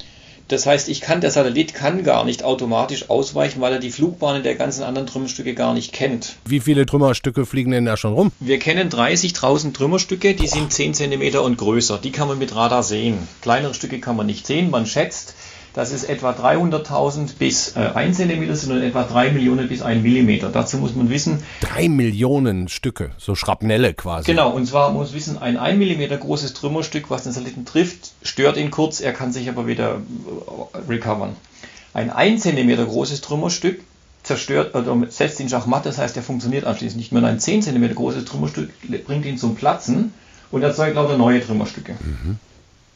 Das 0.49 0.65
heißt, 0.65 0.89
ich 0.89 1.01
kann, 1.01 1.21
der 1.21 1.33
Satellit 1.33 1.75
kann 1.75 2.05
gar 2.05 2.25
nicht 2.25 2.45
automatisch 2.45 3.11
ausweichen, 3.11 3.61
weil 3.61 3.73
er 3.73 3.79
die 3.81 3.91
Flugbahnen 3.91 4.45
der 4.45 4.55
ganzen 4.55 4.85
anderen 4.85 5.09
Trümmerstücke 5.09 5.55
gar 5.55 5.75
nicht 5.75 5.93
kennt. 5.93 6.37
Wie 6.45 6.61
viele 6.61 6.87
Trümmerstücke 6.87 7.45
fliegen 7.45 7.73
denn 7.73 7.85
da 7.85 7.97
schon 7.97 8.15
rum? 8.15 8.31
Wir 8.39 8.61
kennen 8.61 8.89
30.000 8.89 9.73
Trümmerstücke, 9.73 10.35
die 10.35 10.47
sind 10.47 10.73
10 10.73 10.95
cm 10.95 11.39
und 11.39 11.59
größer. 11.59 11.99
Die 11.99 12.13
kann 12.13 12.29
man 12.29 12.39
mit 12.39 12.55
Radar 12.55 12.85
sehen. 12.85 13.19
Kleinere 13.43 13.75
Stücke 13.75 13.99
kann 13.99 14.15
man 14.15 14.27
nicht 14.27 14.47
sehen. 14.47 14.71
Man 14.71 14.87
schätzt, 14.87 15.35
dass 15.77 15.93
es 15.93 16.05
etwa 16.05 16.31
300.000 16.31 17.37
bis 17.39 17.77
äh, 17.77 17.81
1 17.81 18.17
cm 18.17 18.55
sind 18.55 18.73
und 18.73 18.83
etwa 18.83 19.03
3 19.03 19.33
Millionen 19.33 19.69
bis 19.69 19.83
1 19.83 20.03
mm. 20.03 20.51
Dazu 20.51 20.79
muss 20.79 20.95
man 20.95 21.11
wissen. 21.11 21.43
3 21.61 21.91
Millionen 21.91 22.69
Stücke, 22.69 23.11
so 23.19 23.35
Schrapnelle 23.35 23.93
quasi. 23.93 24.25
Genau, 24.25 24.51
und 24.51 24.65
zwar 24.65 24.91
muss 24.91 25.09
man 25.09 25.17
wissen, 25.17 25.39
ein 25.39 25.59
1 25.59 25.79
mm 25.79 26.19
großes 26.19 26.55
Trümmerstück, 26.55 27.11
was 27.11 27.25
den 27.25 27.33
Satelliten 27.33 27.67
trifft, 27.67 28.13
stört 28.23 28.57
ihn 28.57 28.71
kurz, 28.71 29.01
er 29.01 29.13
kann 29.13 29.33
sich 29.33 29.51
aber 29.51 29.67
wieder 29.67 29.97
äh, 29.97 30.79
recovern. 30.89 31.37
Ein 31.93 32.09
1 32.09 32.43
cm 32.43 32.77
großes 32.77 33.21
Trümmerstück 33.21 33.83
zerstört 34.23 34.75
oder 34.75 34.97
setzt 35.11 35.41
ihn 35.41 35.51
Schachmatt, 35.51 35.85
das 35.85 35.99
heißt, 35.99 36.17
er 36.17 36.23
funktioniert 36.23 36.65
anschließend 36.65 36.97
nicht 36.97 37.13
mehr. 37.13 37.23
Ein 37.23 37.39
10 37.39 37.61
cm 37.61 37.95
großes 37.95 38.25
Trümmerstück 38.25 38.71
bringt 39.05 39.27
ihn 39.27 39.37
zum 39.37 39.55
Platzen 39.57 40.15
und 40.51 40.63
erzeugt 40.63 40.97
lauter 40.97 41.19
neue 41.19 41.45
Trümmerstücke. 41.45 41.97
Mhm. 42.01 42.39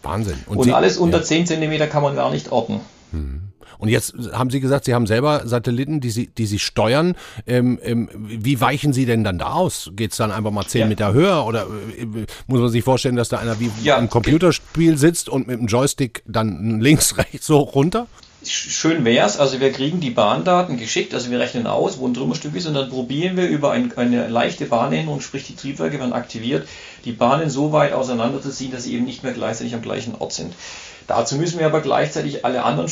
Wahnsinn. 0.02 0.38
Und, 0.46 0.58
und 0.58 0.64
Sie, 0.64 0.72
alles 0.72 0.96
unter 0.96 1.18
ja. 1.18 1.24
10 1.24 1.46
cm 1.46 1.90
kann 1.90 2.02
man 2.02 2.16
gar 2.16 2.30
nicht 2.30 2.52
orten. 2.52 2.80
Hm. 3.12 3.50
Und 3.80 3.88
jetzt 3.88 4.14
haben 4.32 4.50
Sie 4.50 4.60
gesagt, 4.60 4.84
Sie 4.84 4.92
haben 4.92 5.06
selber 5.06 5.46
Satelliten, 5.46 6.00
die 6.00 6.10
Sie, 6.10 6.26
die 6.26 6.44
Sie 6.44 6.58
steuern. 6.58 7.16
Ähm, 7.46 7.78
ähm, 7.82 8.10
wie 8.14 8.60
weichen 8.60 8.92
Sie 8.92 9.06
denn 9.06 9.24
dann 9.24 9.38
da 9.38 9.52
aus? 9.52 9.90
Geht 9.94 10.12
es 10.12 10.18
dann 10.18 10.30
einfach 10.30 10.50
mal 10.50 10.66
10 10.66 10.82
ja. 10.82 10.86
Meter 10.86 11.12
höher? 11.14 11.46
Oder 11.46 11.66
äh, 11.98 12.26
muss 12.46 12.60
man 12.60 12.68
sich 12.68 12.84
vorstellen, 12.84 13.16
dass 13.16 13.30
da 13.30 13.38
einer 13.38 13.58
wie 13.58 13.70
ja. 13.82 13.96
im 13.96 14.10
Computerspiel 14.10 14.98
sitzt 14.98 15.30
und 15.30 15.46
mit 15.46 15.58
dem 15.58 15.66
Joystick 15.66 16.22
dann 16.26 16.80
links, 16.80 17.16
rechts 17.18 17.46
so 17.46 17.58
runter? 17.58 18.06
Schön 18.52 19.04
wär's, 19.04 19.38
also 19.38 19.60
wir 19.60 19.70
kriegen 19.70 20.00
die 20.00 20.10
Bahndaten 20.10 20.76
geschickt, 20.76 21.14
also 21.14 21.30
wir 21.30 21.38
rechnen 21.38 21.68
aus, 21.68 22.00
wo 22.00 22.08
ein 22.08 22.14
Trümmerstück 22.14 22.56
ist 22.56 22.66
und 22.66 22.74
dann 22.74 22.90
probieren 22.90 23.36
wir 23.36 23.46
über 23.46 23.70
ein, 23.70 23.96
eine 23.96 24.26
leichte 24.26 24.66
Bahnänderung, 24.66 25.20
sprich 25.20 25.46
die 25.46 25.54
Triebwerke 25.54 26.00
werden 26.00 26.12
aktiviert, 26.12 26.66
die 27.04 27.12
Bahnen 27.12 27.48
so 27.48 27.70
weit 27.70 27.92
auseinanderzuziehen, 27.92 28.72
dass 28.72 28.82
sie 28.82 28.94
eben 28.94 29.04
nicht 29.04 29.22
mehr 29.22 29.34
gleichzeitig 29.34 29.72
am 29.74 29.82
gleichen 29.82 30.16
Ort 30.16 30.32
sind. 30.32 30.52
Dazu 31.11 31.35
müssen 31.35 31.59
wir 31.59 31.66
aber 31.66 31.81
gleichzeitig 31.81 32.44
alle 32.44 32.62
anderen 32.62 32.88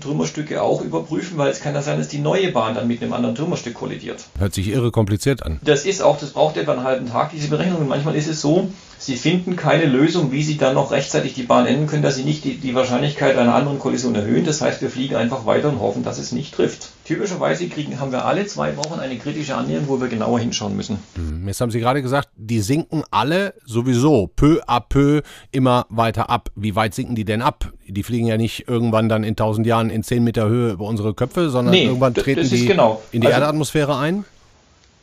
Trümmerstücke 0.00 0.62
auch 0.62 0.82
überprüfen, 0.82 1.36
weil 1.36 1.50
es 1.50 1.58
kann 1.58 1.74
ja 1.74 1.82
sein, 1.82 1.98
dass 1.98 2.06
die 2.06 2.20
neue 2.20 2.52
Bahn 2.52 2.76
dann 2.76 2.86
mit 2.86 3.02
einem 3.02 3.12
anderen 3.12 3.34
Trümmerstück 3.34 3.74
kollidiert. 3.74 4.22
Hört 4.38 4.54
sich 4.54 4.68
irre 4.68 4.92
kompliziert 4.92 5.42
an. 5.42 5.58
Das 5.64 5.84
ist 5.84 6.00
auch, 6.00 6.16
das 6.16 6.30
braucht 6.30 6.58
etwa 6.58 6.74
einen 6.74 6.84
halben 6.84 7.10
Tag, 7.10 7.32
diese 7.32 7.48
Berechnung. 7.48 7.80
Und 7.80 7.88
manchmal 7.88 8.14
ist 8.14 8.28
es 8.28 8.40
so, 8.40 8.68
Sie 9.00 9.16
finden 9.16 9.56
keine 9.56 9.86
Lösung, 9.86 10.30
wie 10.30 10.44
Sie 10.44 10.58
dann 10.58 10.74
noch 10.74 10.92
rechtzeitig 10.92 11.34
die 11.34 11.42
Bahn 11.42 11.66
enden 11.66 11.88
können, 11.88 12.04
dass 12.04 12.14
Sie 12.14 12.22
nicht 12.22 12.44
die, 12.44 12.56
die 12.56 12.76
Wahrscheinlichkeit 12.76 13.36
einer 13.36 13.56
anderen 13.56 13.80
Kollision 13.80 14.14
erhöhen. 14.14 14.44
Das 14.44 14.60
heißt, 14.60 14.80
wir 14.80 14.88
fliegen 14.88 15.16
einfach 15.16 15.44
weiter 15.44 15.68
und 15.68 15.80
hoffen, 15.80 16.04
dass 16.04 16.18
es 16.18 16.30
nicht 16.30 16.54
trifft. 16.54 16.90
Typischerweise 17.06 17.68
kriegen, 17.68 18.00
haben 18.00 18.10
wir 18.10 18.24
alle 18.24 18.46
zwei 18.46 18.76
Wochen 18.76 18.98
eine 18.98 19.16
kritische 19.16 19.54
Annäherung, 19.54 19.86
wo 19.86 20.00
wir 20.00 20.08
genauer 20.08 20.40
hinschauen 20.40 20.76
müssen. 20.76 20.98
Hm, 21.14 21.46
jetzt 21.46 21.60
haben 21.60 21.70
Sie 21.70 21.78
gerade 21.78 22.02
gesagt, 22.02 22.30
die 22.34 22.60
sinken 22.60 23.04
alle 23.12 23.54
sowieso 23.64 24.26
peu 24.26 24.60
à 24.66 24.80
peu 24.80 25.22
immer 25.52 25.86
weiter 25.88 26.28
ab. 26.30 26.50
Wie 26.56 26.74
weit 26.74 26.94
sinken 26.94 27.14
die 27.14 27.24
denn 27.24 27.42
ab? 27.42 27.72
Die 27.86 28.02
fliegen 28.02 28.26
ja 28.26 28.36
nicht 28.36 28.68
irgendwann 28.68 29.08
dann 29.08 29.22
in 29.22 29.36
tausend 29.36 29.68
Jahren 29.68 29.88
in 29.88 30.02
zehn 30.02 30.24
Meter 30.24 30.48
Höhe 30.48 30.72
über 30.72 30.86
unsere 30.86 31.14
Köpfe, 31.14 31.48
sondern 31.48 31.74
nee, 31.74 31.84
irgendwann 31.84 32.12
treten 32.12 32.50
die 32.50 32.66
genau. 32.66 33.00
in 33.12 33.20
die 33.20 33.28
also, 33.28 33.38
Erdatmosphäre 33.38 33.96
ein? 33.96 34.24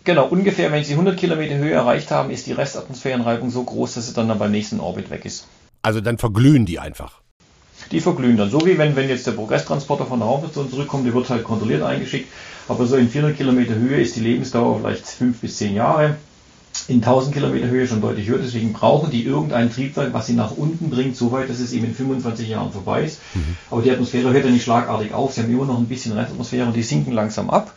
Genau, 0.03 0.25
ungefähr, 0.27 0.73
wenn 0.73 0.83
Sie 0.83 0.93
100 0.93 1.15
Kilometer 1.15 1.55
Höhe 1.55 1.71
erreicht 1.71 2.11
haben, 2.11 2.31
ist 2.31 2.47
die 2.47 2.51
Restatmosphärenreibung 2.51 3.49
so 3.49 3.63
groß, 3.63 3.93
dass 3.93 4.07
sie 4.07 4.13
dann, 4.13 4.27
dann 4.27 4.39
beim 4.39 4.51
nächsten 4.51 4.81
Orbit 4.81 5.09
weg 5.09 5.23
ist. 5.23 5.47
Also 5.81 6.01
dann 6.01 6.17
verglühen 6.17 6.65
die 6.65 6.79
einfach. 6.79 7.22
Die 7.93 7.99
verglühen 7.99 8.37
dann. 8.37 8.49
So 8.49 8.65
wie 8.65 8.79
wenn, 8.79 8.95
wenn 8.95 9.07
jetzt 9.07 9.27
der 9.27 9.33
Progresstransporter 9.33 10.07
von 10.07 10.19
der 10.19 10.27
Raumstation 10.27 10.67
zurückkommt, 10.67 11.05
der 11.05 11.13
wird 11.13 11.29
halt 11.29 11.43
kontrolliert 11.43 11.83
eingeschickt. 11.83 12.27
Aber 12.67 12.87
so 12.87 12.95
in 12.95 13.07
400 13.07 13.37
Kilometer 13.37 13.75
Höhe 13.75 14.01
ist 14.01 14.15
die 14.15 14.21
Lebensdauer 14.21 14.79
vielleicht 14.79 15.05
5 15.05 15.39
bis 15.39 15.57
10 15.57 15.75
Jahre. 15.75 16.15
In 16.87 16.95
1000 16.95 17.35
Kilometer 17.35 17.67
Höhe 17.67 17.87
schon 17.87 18.01
deutlich 18.01 18.27
höher. 18.27 18.39
Deswegen 18.39 18.73
brauchen 18.73 19.11
die 19.11 19.23
irgendein 19.23 19.71
Triebwerk, 19.71 20.11
was 20.11 20.25
sie 20.25 20.33
nach 20.33 20.57
unten 20.57 20.89
bringt, 20.89 21.15
so 21.15 21.31
weit, 21.31 21.51
dass 21.51 21.59
es 21.59 21.71
eben 21.71 21.85
in 21.85 21.93
25 21.93 22.49
Jahren 22.49 22.71
vorbei 22.71 23.03
ist. 23.03 23.19
Mhm. 23.35 23.57
Aber 23.69 23.83
die 23.83 23.91
Atmosphäre 23.91 24.33
hört 24.33 24.43
ja 24.43 24.49
nicht 24.49 24.63
schlagartig 24.63 25.13
auf. 25.13 25.33
Sie 25.33 25.43
haben 25.43 25.51
immer 25.51 25.65
noch 25.65 25.77
ein 25.77 25.85
bisschen 25.85 26.13
Restatmosphäre 26.13 26.65
und 26.65 26.75
die 26.75 26.81
sinken 26.81 27.13
langsam 27.13 27.51
ab. 27.51 27.75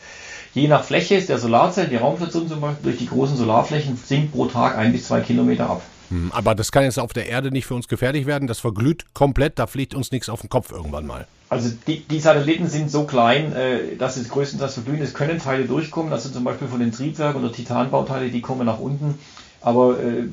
Je 0.54 0.66
nach 0.66 0.82
Fläche 0.82 1.16
ist 1.16 1.28
der 1.28 1.38
Solarzelle, 1.38 1.88
die 1.88 1.96
Raumstation 1.96 2.48
zum 2.48 2.62
Beispiel, 2.62 2.84
durch 2.84 2.96
die 2.96 3.08
großen 3.08 3.36
Solarflächen 3.36 3.98
sinkt 4.02 4.32
pro 4.32 4.46
Tag 4.46 4.78
ein 4.78 4.92
bis 4.92 5.08
zwei 5.08 5.20
Kilometer 5.20 5.68
ab. 5.68 5.82
Hm, 6.10 6.30
aber 6.32 6.54
das 6.54 6.72
kann 6.72 6.84
jetzt 6.84 6.98
auf 6.98 7.12
der 7.12 7.28
Erde 7.28 7.50
nicht 7.50 7.66
für 7.66 7.74
uns 7.74 7.88
gefährlich 7.88 8.26
werden. 8.26 8.48
Das 8.48 8.58
verglüht 8.58 9.06
komplett, 9.14 9.58
da 9.58 9.66
fliegt 9.66 9.94
uns 9.94 10.12
nichts 10.12 10.28
auf 10.28 10.40
den 10.40 10.50
Kopf 10.50 10.72
irgendwann 10.72 11.06
mal. 11.06 11.26
Also 11.48 11.70
die, 11.86 12.00
die 12.00 12.18
Satelliten 12.18 12.68
sind 12.68 12.90
so 12.90 13.04
klein, 13.04 13.52
äh, 13.54 13.96
dass 13.96 14.16
es 14.16 14.28
größtenteils 14.28 14.74
verglühen. 14.74 15.00
Es 15.00 15.14
können 15.14 15.38
Teile 15.38 15.64
durchkommen, 15.64 16.12
also 16.12 16.28
zum 16.28 16.44
Beispiel 16.44 16.68
von 16.68 16.80
den 16.80 16.92
Triebwerken 16.92 17.42
oder 17.42 17.52
Titanbauteile, 17.52 18.30
die 18.30 18.40
kommen 18.40 18.66
nach 18.66 18.80
unten. 18.80 19.18
Aber 19.60 19.98
äh, 20.00 20.24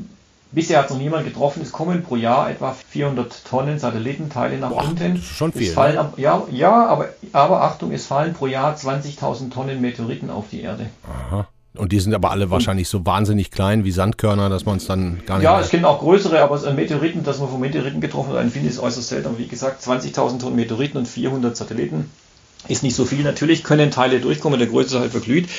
bisher 0.51 0.79
hat 0.79 0.89
noch 0.89 0.97
niemand 0.97 1.25
getroffen. 1.25 1.61
Es 1.61 1.71
kommen 1.71 2.03
pro 2.03 2.15
Jahr 2.15 2.49
etwa 2.49 2.75
400 2.89 3.45
Tonnen 3.45 3.77
Satellitenteile 3.77 4.57
nach 4.57 4.69
Boah, 4.69 4.83
unten. 4.83 5.15
Das 5.15 5.23
ist 5.23 5.37
schon 5.37 5.51
viel. 5.51 5.67
Es 5.67 5.73
fallen, 5.73 5.95
ne? 5.95 6.13
ja, 6.17 6.43
ja 6.51 6.87
aber, 6.87 7.09
aber 7.31 7.61
Achtung, 7.61 7.91
es 7.91 8.07
fallen 8.07 8.33
pro 8.33 8.47
Jahr 8.47 8.75
20.000 8.75 9.51
Tonnen 9.51 9.81
Meteoriten 9.81 10.31
auf 10.31 10.45
die 10.49 10.61
Erde. 10.61 10.89
Aha. 11.07 11.47
Und 11.75 11.91
die 11.91 11.99
sind 11.99 12.13
aber 12.13 12.29
alle 12.29 12.51
wahrscheinlich 12.51 12.87
so 12.87 13.03
wahnsinnig 13.03 13.49
klein 13.49 13.83
wie 13.83 13.91
Sandkörner, 13.91 14.47
dass 14.49 14.65
man 14.65 14.77
es 14.77 14.85
dann 14.85 15.23
gar 15.25 15.37
nicht. 15.37 15.45
Ja, 15.45 15.59
es 15.59 15.69
gibt 15.69 15.83
auch 15.85 15.99
größere, 15.99 16.39
aber 16.41 16.63
ein 16.63 16.75
Meteoriten, 16.75 17.23
dass 17.23 17.39
man 17.39 17.49
von 17.49 17.59
Meteoriten 17.59 17.99
getroffen 17.99 18.31
hat, 18.33 18.37
ein 18.37 18.51
Film 18.51 18.67
ist 18.67 18.79
äußerst 18.79 19.09
selten. 19.09 19.39
Wie 19.39 19.47
gesagt, 19.47 19.83
20.000 19.83 20.39
Tonnen 20.39 20.55
Meteoriten 20.55 20.99
und 20.99 21.07
400 21.07 21.57
Satelliten 21.57 22.11
ist 22.67 22.83
nicht 22.83 22.95
so 22.95 23.05
viel. 23.05 23.23
Natürlich 23.23 23.63
können 23.63 23.89
Teile 23.89 24.19
durchkommen, 24.19 24.59
der 24.59 24.67
Größe 24.67 24.99
halt 24.99 25.11
verglüht. 25.11 25.49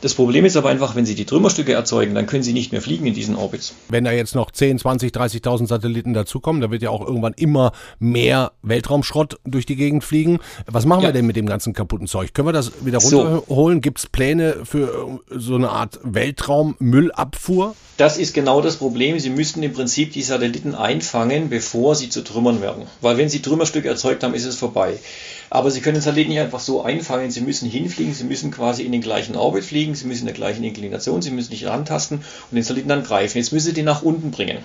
Das 0.00 0.14
Problem 0.14 0.44
ist 0.44 0.56
aber 0.56 0.70
einfach, 0.70 0.96
wenn 0.96 1.04
Sie 1.04 1.14
die 1.14 1.26
Trümmerstücke 1.26 1.72
erzeugen, 1.72 2.14
dann 2.14 2.26
können 2.26 2.42
Sie 2.42 2.52
nicht 2.52 2.72
mehr 2.72 2.80
fliegen 2.80 3.06
in 3.06 3.14
diesen 3.14 3.36
Orbits. 3.36 3.74
Wenn 3.88 4.04
da 4.04 4.12
jetzt 4.12 4.34
noch 4.34 4.50
10, 4.50 4.78
20, 4.78 5.12
30.000 5.12 5.66
Satelliten 5.66 6.14
dazukommen, 6.14 6.62
da 6.62 6.70
wird 6.70 6.82
ja 6.82 6.90
auch 6.90 7.06
irgendwann 7.06 7.34
immer 7.34 7.72
mehr 7.98 8.52
Weltraumschrott 8.62 9.38
durch 9.44 9.66
die 9.66 9.76
Gegend 9.76 10.04
fliegen. 10.04 10.38
Was 10.66 10.86
machen 10.86 11.02
ja. 11.02 11.08
wir 11.08 11.12
denn 11.12 11.26
mit 11.26 11.36
dem 11.36 11.46
ganzen 11.46 11.72
kaputten 11.72 12.06
Zeug? 12.06 12.32
Können 12.32 12.48
wir 12.48 12.52
das 12.52 12.84
wieder 12.84 12.98
runterholen? 12.98 13.78
So. 13.78 13.80
Gibt 13.82 13.98
es 13.98 14.06
Pläne 14.06 14.56
für 14.64 15.20
so 15.28 15.54
eine 15.54 15.70
Art 15.70 16.00
Weltraummüllabfuhr? 16.02 17.74
Das 17.96 18.16
ist 18.16 18.32
genau 18.32 18.62
das 18.62 18.76
Problem. 18.76 19.18
Sie 19.18 19.28
müssten 19.28 19.62
im 19.62 19.74
Prinzip 19.74 20.12
die 20.12 20.22
Satelliten 20.22 20.74
einfangen, 20.74 21.50
bevor 21.50 21.94
sie 21.94 22.08
zu 22.08 22.24
Trümmern 22.24 22.62
werden. 22.62 22.84
Weil 23.02 23.18
wenn 23.18 23.28
Sie 23.28 23.42
Trümmerstücke 23.42 23.88
erzeugt 23.88 24.22
haben, 24.22 24.32
ist 24.32 24.46
es 24.46 24.56
vorbei. 24.56 24.98
Aber 25.50 25.70
Sie 25.72 25.80
können 25.80 26.00
Satelliten 26.00 26.30
nicht 26.30 26.40
einfach 26.40 26.60
so 26.60 26.82
einfangen. 26.82 27.30
Sie 27.32 27.40
müssen 27.40 27.68
hinfliegen, 27.68 28.14
Sie 28.14 28.24
müssen 28.24 28.52
quasi 28.52 28.84
in 28.84 28.92
den 28.92 29.00
gleichen 29.00 29.34
Orbit 29.36 29.64
fliegen, 29.64 29.96
Sie 29.96 30.06
müssen 30.06 30.20
in 30.20 30.26
der 30.26 30.34
gleichen 30.34 30.62
Inklination, 30.62 31.22
Sie 31.22 31.32
müssen 31.32 31.50
nicht 31.50 31.66
rantasten 31.66 32.18
und 32.18 32.54
den 32.54 32.62
Satelliten 32.62 32.88
dann 32.88 33.02
greifen. 33.02 33.38
Jetzt 33.38 33.52
müssen 33.52 33.66
Sie 33.66 33.74
den 33.74 33.84
nach 33.84 34.02
unten 34.02 34.30
bringen. 34.30 34.58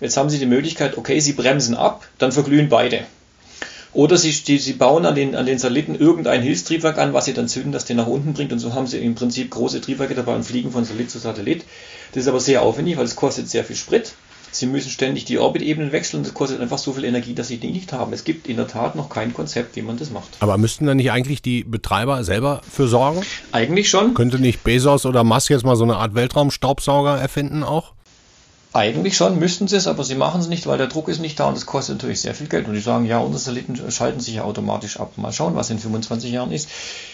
Jetzt 0.00 0.16
haben 0.16 0.30
Sie 0.30 0.38
die 0.38 0.46
Möglichkeit, 0.46 0.96
okay, 0.96 1.20
Sie 1.20 1.34
bremsen 1.34 1.76
ab, 1.76 2.06
dann 2.18 2.32
verglühen 2.32 2.70
beide. 2.70 3.04
Oder 3.92 4.16
sie, 4.16 4.30
sie 4.30 4.72
bauen 4.74 5.04
an 5.04 5.16
den, 5.16 5.34
an 5.34 5.46
den 5.46 5.58
Satelliten 5.58 5.96
irgendein 5.96 6.42
Hilfstriebwerk 6.42 6.96
an, 6.98 7.12
was 7.12 7.24
sie 7.24 7.34
dann 7.34 7.48
zünden, 7.48 7.72
das 7.72 7.84
den 7.84 7.96
nach 7.96 8.06
unten 8.06 8.34
bringt. 8.34 8.52
Und 8.52 8.60
so 8.60 8.72
haben 8.72 8.86
sie 8.86 8.98
im 8.98 9.16
Prinzip 9.16 9.50
große 9.50 9.80
Triebwerke 9.80 10.14
dabei 10.14 10.36
und 10.36 10.44
fliegen 10.44 10.70
von 10.70 10.84
Satellit 10.84 11.10
zu 11.10 11.18
Satellit. 11.18 11.64
Das 12.12 12.22
ist 12.22 12.28
aber 12.28 12.40
sehr 12.40 12.62
aufwendig, 12.62 12.96
weil 12.98 13.04
es 13.04 13.16
kostet 13.16 13.48
sehr 13.48 13.64
viel 13.64 13.76
Sprit. 13.76 14.12
Sie 14.52 14.66
müssen 14.66 14.90
ständig 14.90 15.24
die 15.24 15.38
Orbitebenen 15.38 15.92
wechseln. 15.92 16.22
Das 16.22 16.34
kostet 16.34 16.60
einfach 16.60 16.78
so 16.78 16.92
viel 16.92 17.04
Energie, 17.04 17.34
dass 17.34 17.48
sie 17.48 17.58
die 17.58 17.70
nicht 17.70 17.92
haben. 17.92 18.12
Es 18.12 18.24
gibt 18.24 18.48
in 18.48 18.56
der 18.56 18.66
Tat 18.66 18.96
noch 18.96 19.08
kein 19.08 19.32
Konzept, 19.32 19.76
wie 19.76 19.82
man 19.82 19.96
das 19.96 20.10
macht. 20.10 20.28
Aber 20.40 20.58
müssten 20.58 20.86
dann 20.86 20.96
nicht 20.96 21.12
eigentlich 21.12 21.42
die 21.42 21.64
Betreiber 21.64 22.24
selber 22.24 22.60
für 22.70 22.88
sorgen? 22.88 23.22
Eigentlich 23.52 23.88
schon. 23.88 24.14
Könnte 24.14 24.38
nicht 24.38 24.64
Bezos 24.64 25.06
oder 25.06 25.24
Musk 25.24 25.50
jetzt 25.50 25.64
mal 25.64 25.76
so 25.76 25.84
eine 25.84 25.96
Art 25.96 26.14
Weltraumstaubsauger 26.14 27.18
erfinden 27.18 27.62
auch? 27.62 27.94
Eigentlich 28.72 29.16
schon, 29.16 29.40
müssten 29.40 29.66
sie 29.66 29.74
es, 29.74 29.88
aber 29.88 30.04
sie 30.04 30.14
machen 30.14 30.40
es 30.40 30.46
nicht, 30.46 30.68
weil 30.68 30.78
der 30.78 30.86
Druck 30.86 31.08
ist 31.08 31.18
nicht 31.18 31.40
da 31.40 31.48
und 31.48 31.56
es 31.56 31.66
kostet 31.66 31.96
natürlich 31.96 32.20
sehr 32.20 32.36
viel 32.36 32.46
Geld. 32.46 32.68
Und 32.68 32.74
die 32.74 32.80
sagen, 32.80 33.04
ja, 33.04 33.18
unsere 33.18 33.40
Satelliten 33.40 33.90
schalten 33.90 34.20
sich 34.20 34.36
ja 34.36 34.44
automatisch 34.44 35.00
ab. 35.00 35.18
Mal 35.18 35.32
schauen, 35.32 35.56
was 35.56 35.70
in 35.70 35.80
25 35.80 36.30
Jahren 36.30 36.52
ist. 36.52 36.68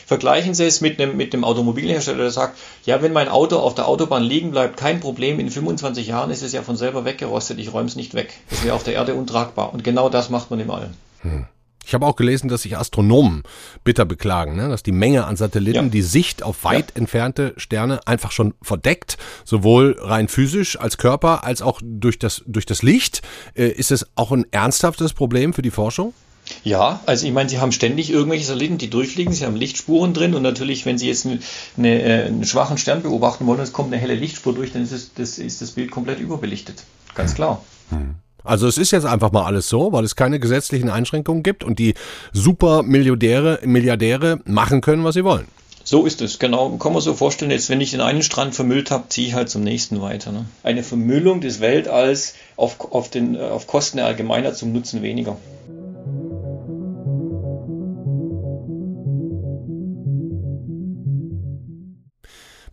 Vergleichen 0.06 0.52
Sie 0.52 0.64
es 0.64 0.82
mit 0.82 1.00
einem, 1.00 1.16
mit 1.16 1.32
dem 1.32 1.44
Automobilhersteller, 1.44 2.18
der 2.18 2.30
sagt, 2.30 2.58
ja, 2.84 3.00
wenn 3.00 3.14
mein 3.14 3.30
Auto 3.30 3.56
auf 3.56 3.74
der 3.74 3.88
Autobahn 3.88 4.22
liegen 4.22 4.50
bleibt, 4.50 4.76
kein 4.76 5.00
Problem, 5.00 5.40
in 5.40 5.50
25 5.50 6.06
Jahren 6.06 6.30
ist 6.30 6.42
es 6.42 6.52
ja 6.52 6.62
von 6.62 6.76
selber 6.76 7.06
weggerostet, 7.06 7.58
ich 7.58 7.72
räume 7.72 7.88
es 7.88 7.96
nicht 7.96 8.12
weg. 8.12 8.34
Das 8.50 8.62
wäre 8.62 8.74
auf 8.74 8.84
der 8.84 8.94
Erde 8.94 9.14
untragbar. 9.14 9.72
Und 9.72 9.82
genau 9.82 10.10
das 10.10 10.28
macht 10.28 10.50
man 10.50 10.60
im 10.60 10.70
All. 10.70 10.90
Hm. 11.22 11.46
Ich 11.86 11.94
habe 11.94 12.04
auch 12.04 12.16
gelesen, 12.16 12.48
dass 12.48 12.62
sich 12.62 12.76
Astronomen 12.76 13.44
bitter 13.84 14.04
beklagen, 14.04 14.56
ne? 14.56 14.68
dass 14.68 14.82
die 14.82 14.90
Menge 14.90 15.24
an 15.24 15.36
Satelliten 15.36 15.84
ja. 15.84 15.88
die 15.88 16.02
Sicht 16.02 16.42
auf 16.42 16.64
weit 16.64 16.90
ja. 16.90 16.96
entfernte 16.96 17.54
Sterne 17.58 18.00
einfach 18.08 18.32
schon 18.32 18.54
verdeckt, 18.60 19.18
sowohl 19.44 19.96
rein 20.00 20.26
physisch 20.26 20.80
als 20.80 20.98
Körper 20.98 21.44
als 21.44 21.62
auch 21.62 21.80
durch 21.84 22.18
das, 22.18 22.42
durch 22.46 22.66
das 22.66 22.82
Licht. 22.82 23.22
Äh, 23.54 23.68
ist 23.68 23.92
es 23.92 24.04
auch 24.16 24.32
ein 24.32 24.46
ernsthaftes 24.50 25.12
Problem 25.12 25.54
für 25.54 25.62
die 25.62 25.70
Forschung? 25.70 26.12
Ja, 26.64 27.00
also 27.06 27.24
ich 27.24 27.32
meine, 27.32 27.48
Sie 27.48 27.60
haben 27.60 27.70
ständig 27.70 28.10
irgendwelche 28.10 28.46
Satelliten, 28.46 28.78
die 28.78 28.90
durchfliegen, 28.90 29.32
Sie 29.32 29.46
haben 29.46 29.54
Lichtspuren 29.54 30.12
drin 30.12 30.34
und 30.34 30.42
natürlich, 30.42 30.86
wenn 30.86 30.98
Sie 30.98 31.06
jetzt 31.06 31.26
eine, 31.26 31.38
eine, 31.76 32.02
äh, 32.02 32.26
einen 32.26 32.44
schwachen 32.44 32.78
Stern 32.78 33.02
beobachten 33.02 33.46
wollen 33.46 33.58
und 33.58 33.64
es 33.64 33.72
kommt 33.72 33.92
eine 33.92 34.02
helle 34.02 34.14
Lichtspur 34.16 34.54
durch, 34.54 34.72
dann 34.72 34.82
ist, 34.82 34.92
es, 34.92 35.14
das, 35.14 35.38
ist 35.38 35.62
das 35.62 35.70
Bild 35.72 35.92
komplett 35.92 36.18
überbelichtet. 36.18 36.82
Ganz 37.14 37.34
klar. 37.34 37.64
Hm. 37.90 38.16
Also 38.46 38.66
es 38.66 38.78
ist 38.78 38.90
jetzt 38.90 39.06
einfach 39.06 39.32
mal 39.32 39.44
alles 39.44 39.68
so, 39.68 39.92
weil 39.92 40.04
es 40.04 40.16
keine 40.16 40.40
gesetzlichen 40.40 40.88
Einschränkungen 40.88 41.42
gibt 41.42 41.64
und 41.64 41.78
die 41.78 41.94
Supermilliardäre 42.32 43.60
Milliardäre 43.64 44.40
machen 44.44 44.80
können, 44.80 45.04
was 45.04 45.14
sie 45.14 45.24
wollen. 45.24 45.46
So 45.88 46.04
ist 46.04 46.20
es, 46.20 46.40
genau. 46.40 46.70
Kann 46.78 46.92
man 46.92 47.00
so 47.00 47.14
vorstellen, 47.14 47.52
jetzt 47.52 47.70
wenn 47.70 47.80
ich 47.80 47.92
den 47.92 48.00
einen 48.00 48.22
Strand 48.22 48.56
vermüllt 48.56 48.90
habe, 48.90 49.04
ziehe 49.08 49.28
ich 49.28 49.34
halt 49.34 49.48
zum 49.48 49.62
nächsten 49.62 50.02
weiter. 50.02 50.32
Ne? 50.32 50.46
Eine 50.64 50.82
Vermüllung 50.82 51.40
des 51.40 51.60
Weltalls 51.60 52.34
auf, 52.56 52.92
auf, 52.92 53.08
den, 53.08 53.40
auf 53.40 53.68
Kosten 53.68 53.98
der 53.98 54.06
Allgemeinheit 54.06 54.56
zum 54.56 54.72
Nutzen 54.72 55.02
weniger. 55.02 55.36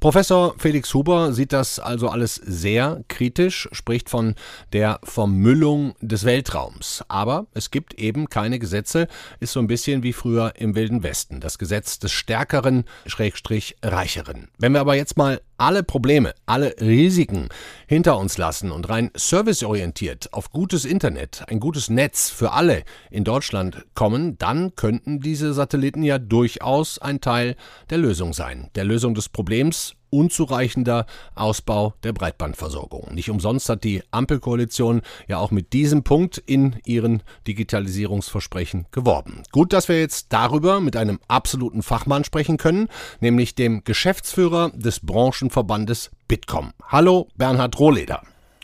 Professor 0.04 0.54
Felix 0.58 0.94
Huber 0.94 1.32
sieht 1.32 1.54
das 1.54 1.80
also 1.80 2.10
alles 2.10 2.36
sehr 2.36 3.06
kritisch, 3.08 3.70
spricht 3.72 4.10
von 4.10 4.36
der 4.74 5.00
Vermüllung 5.02 5.96
des 6.02 6.26
Weltraums. 6.26 7.06
Aber 7.08 7.48
es 7.54 7.72
gibt 7.72 7.94
eben 7.94 8.28
keine 8.28 8.60
Gesetze, 8.60 9.08
ist 9.40 9.54
so 9.54 9.62
ein 9.62 9.68
bisschen 9.68 10.04
wie 10.04 10.12
früher 10.12 10.56
im 10.58 10.76
Wilden 10.76 11.04
Westen, 11.04 11.40
das 11.40 11.58
Gesetz 11.58 12.00
des 12.00 12.12
Stärkeren, 12.12 12.84
Schrägstrich 13.06 13.78
Reicheren. 13.82 14.50
Wenn 14.58 14.74
wir 14.74 14.82
aber 14.82 14.96
jetzt 14.96 15.16
mal 15.16 15.40
alle 15.58 15.84
Probleme, 15.84 16.34
alle 16.46 16.76
Risiken 16.80 17.50
hinter 17.88 18.18
uns 18.18 18.38
lassen 18.38 18.72
und 18.72 18.90
rein 18.90 19.12
serviceorientiert 19.16 20.34
auf 20.34 20.52
gutes 20.52 20.86
Internet, 20.86 21.44
ein 21.48 21.60
gutes 21.60 21.90
Netz 21.90 22.30
für 22.30 22.52
alle 22.52 22.84
in 23.10 23.24
Deutschland 23.24 23.86
kommen, 23.94 24.38
dann 24.38 24.76
könnten 24.76 25.20
diese 25.20 25.54
Satelliten 25.54 26.04
ja 26.04 26.20
durchaus 26.20 27.00
ein 27.00 27.22
Teil 27.22 27.56
der 27.90 27.98
Lösung 27.98 28.34
sein. 28.34 28.70
Der 28.76 28.86
Lösung 28.86 29.16
des 29.16 29.30
Problems 29.30 29.96
unzureichender 30.14 31.08
Ausbau 31.34 31.96
der 32.04 32.14
Breitbandversorgung. 32.14 33.14
Nicht 33.14 33.30
umsonst 33.30 33.68
hat 33.68 33.84
die 33.84 34.04
Ampelkoalition 34.12 35.02
ja 35.28 35.40
auch 35.40 35.52
mit 35.52 35.74
diesem 35.74 36.04
Punkt 36.04 36.38
in 36.38 36.76
ihren 36.86 37.24
Digitalisierungsversprechen 37.48 38.86
geworben. 38.92 39.44
Gut, 39.52 39.74
dass 39.74 39.90
wir 39.90 40.00
jetzt 40.00 40.28
darüber 40.32 40.80
mit 40.80 40.96
einem 40.96 41.20
absoluten 41.28 41.82
Fachmann 41.82 42.24
sprechen 42.24 42.58
können, 42.58 42.88
nämlich 43.20 43.56
dem 43.56 43.84
Geschäftsführer 43.84 44.70
des 44.70 45.00
Branchenverbandes 45.00 46.12
Bitkom. 46.28 46.74
Hallo, 46.88 47.28
Bernhard 47.36 47.80
Rohleder. 47.80 48.22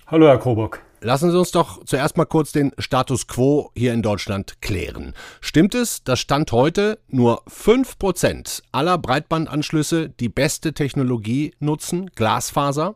Hallo, 0.07 0.27
Herr 0.27 0.37
Krobock. 0.37 0.81
Lassen 1.01 1.31
Sie 1.31 1.37
uns 1.39 1.51
doch 1.51 1.83
zuerst 1.85 2.17
mal 2.17 2.25
kurz 2.25 2.51
den 2.51 2.73
Status 2.77 3.27
quo 3.27 3.71
hier 3.73 3.93
in 3.93 4.01
Deutschland 4.01 4.61
klären. 4.61 5.13
Stimmt 5.39 5.73
es, 5.73 6.03
dass 6.03 6.19
Stand 6.19 6.51
heute 6.51 6.99
nur 7.07 7.43
5% 7.45 8.63
aller 8.73 8.97
Breitbandanschlüsse 8.97 10.09
die 10.09 10.27
beste 10.27 10.73
Technologie 10.73 11.53
nutzen, 11.59 12.11
Glasfaser? 12.15 12.95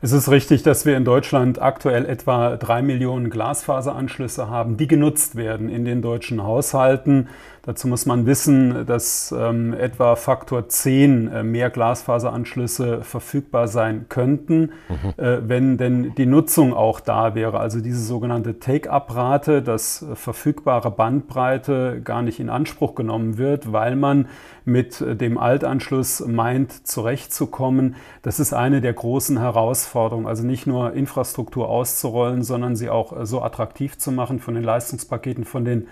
Es 0.00 0.12
ist 0.12 0.30
richtig, 0.30 0.62
dass 0.62 0.86
wir 0.86 0.96
in 0.96 1.04
Deutschland 1.04 1.60
aktuell 1.60 2.06
etwa 2.06 2.56
drei 2.56 2.82
Millionen 2.82 3.30
Glasfaseranschlüsse 3.30 4.48
haben, 4.48 4.76
die 4.76 4.86
genutzt 4.86 5.34
werden 5.34 5.68
in 5.68 5.84
den 5.84 6.02
deutschen 6.02 6.42
Haushalten. 6.42 7.28
Dazu 7.68 7.86
muss 7.86 8.06
man 8.06 8.24
wissen, 8.24 8.86
dass 8.86 9.30
ähm, 9.38 9.74
etwa 9.74 10.16
Faktor 10.16 10.70
10 10.70 11.28
äh, 11.30 11.42
mehr 11.42 11.68
Glasfaseranschlüsse 11.68 13.02
verfügbar 13.02 13.68
sein 13.68 14.06
könnten, 14.08 14.72
mhm. 14.88 15.12
äh, 15.22 15.46
wenn 15.46 15.76
denn 15.76 16.14
die 16.16 16.24
Nutzung 16.24 16.72
auch 16.72 16.98
da 16.98 17.34
wäre. 17.34 17.60
Also 17.60 17.82
diese 17.82 18.00
sogenannte 18.02 18.58
Take-up-Rate, 18.58 19.60
dass 19.60 20.00
äh, 20.00 20.16
verfügbare 20.16 20.90
Bandbreite 20.90 22.00
gar 22.02 22.22
nicht 22.22 22.40
in 22.40 22.48
Anspruch 22.48 22.94
genommen 22.94 23.36
wird, 23.36 23.70
weil 23.70 23.96
man 23.96 24.28
mit 24.64 25.02
äh, 25.02 25.14
dem 25.14 25.36
Altanschluss 25.36 26.20
meint, 26.26 26.86
zurechtzukommen. 26.88 27.96
Das 28.22 28.40
ist 28.40 28.54
eine 28.54 28.80
der 28.80 28.94
großen 28.94 29.38
Herausforderungen. 29.38 30.26
Also 30.26 30.42
nicht 30.42 30.66
nur 30.66 30.94
Infrastruktur 30.94 31.68
auszurollen, 31.68 32.42
sondern 32.44 32.76
sie 32.76 32.88
auch 32.88 33.14
äh, 33.14 33.26
so 33.26 33.42
attraktiv 33.42 33.98
zu 33.98 34.10
machen 34.10 34.38
von 34.38 34.54
den 34.54 34.64
Leistungspaketen, 34.64 35.44
von 35.44 35.66
den 35.66 35.86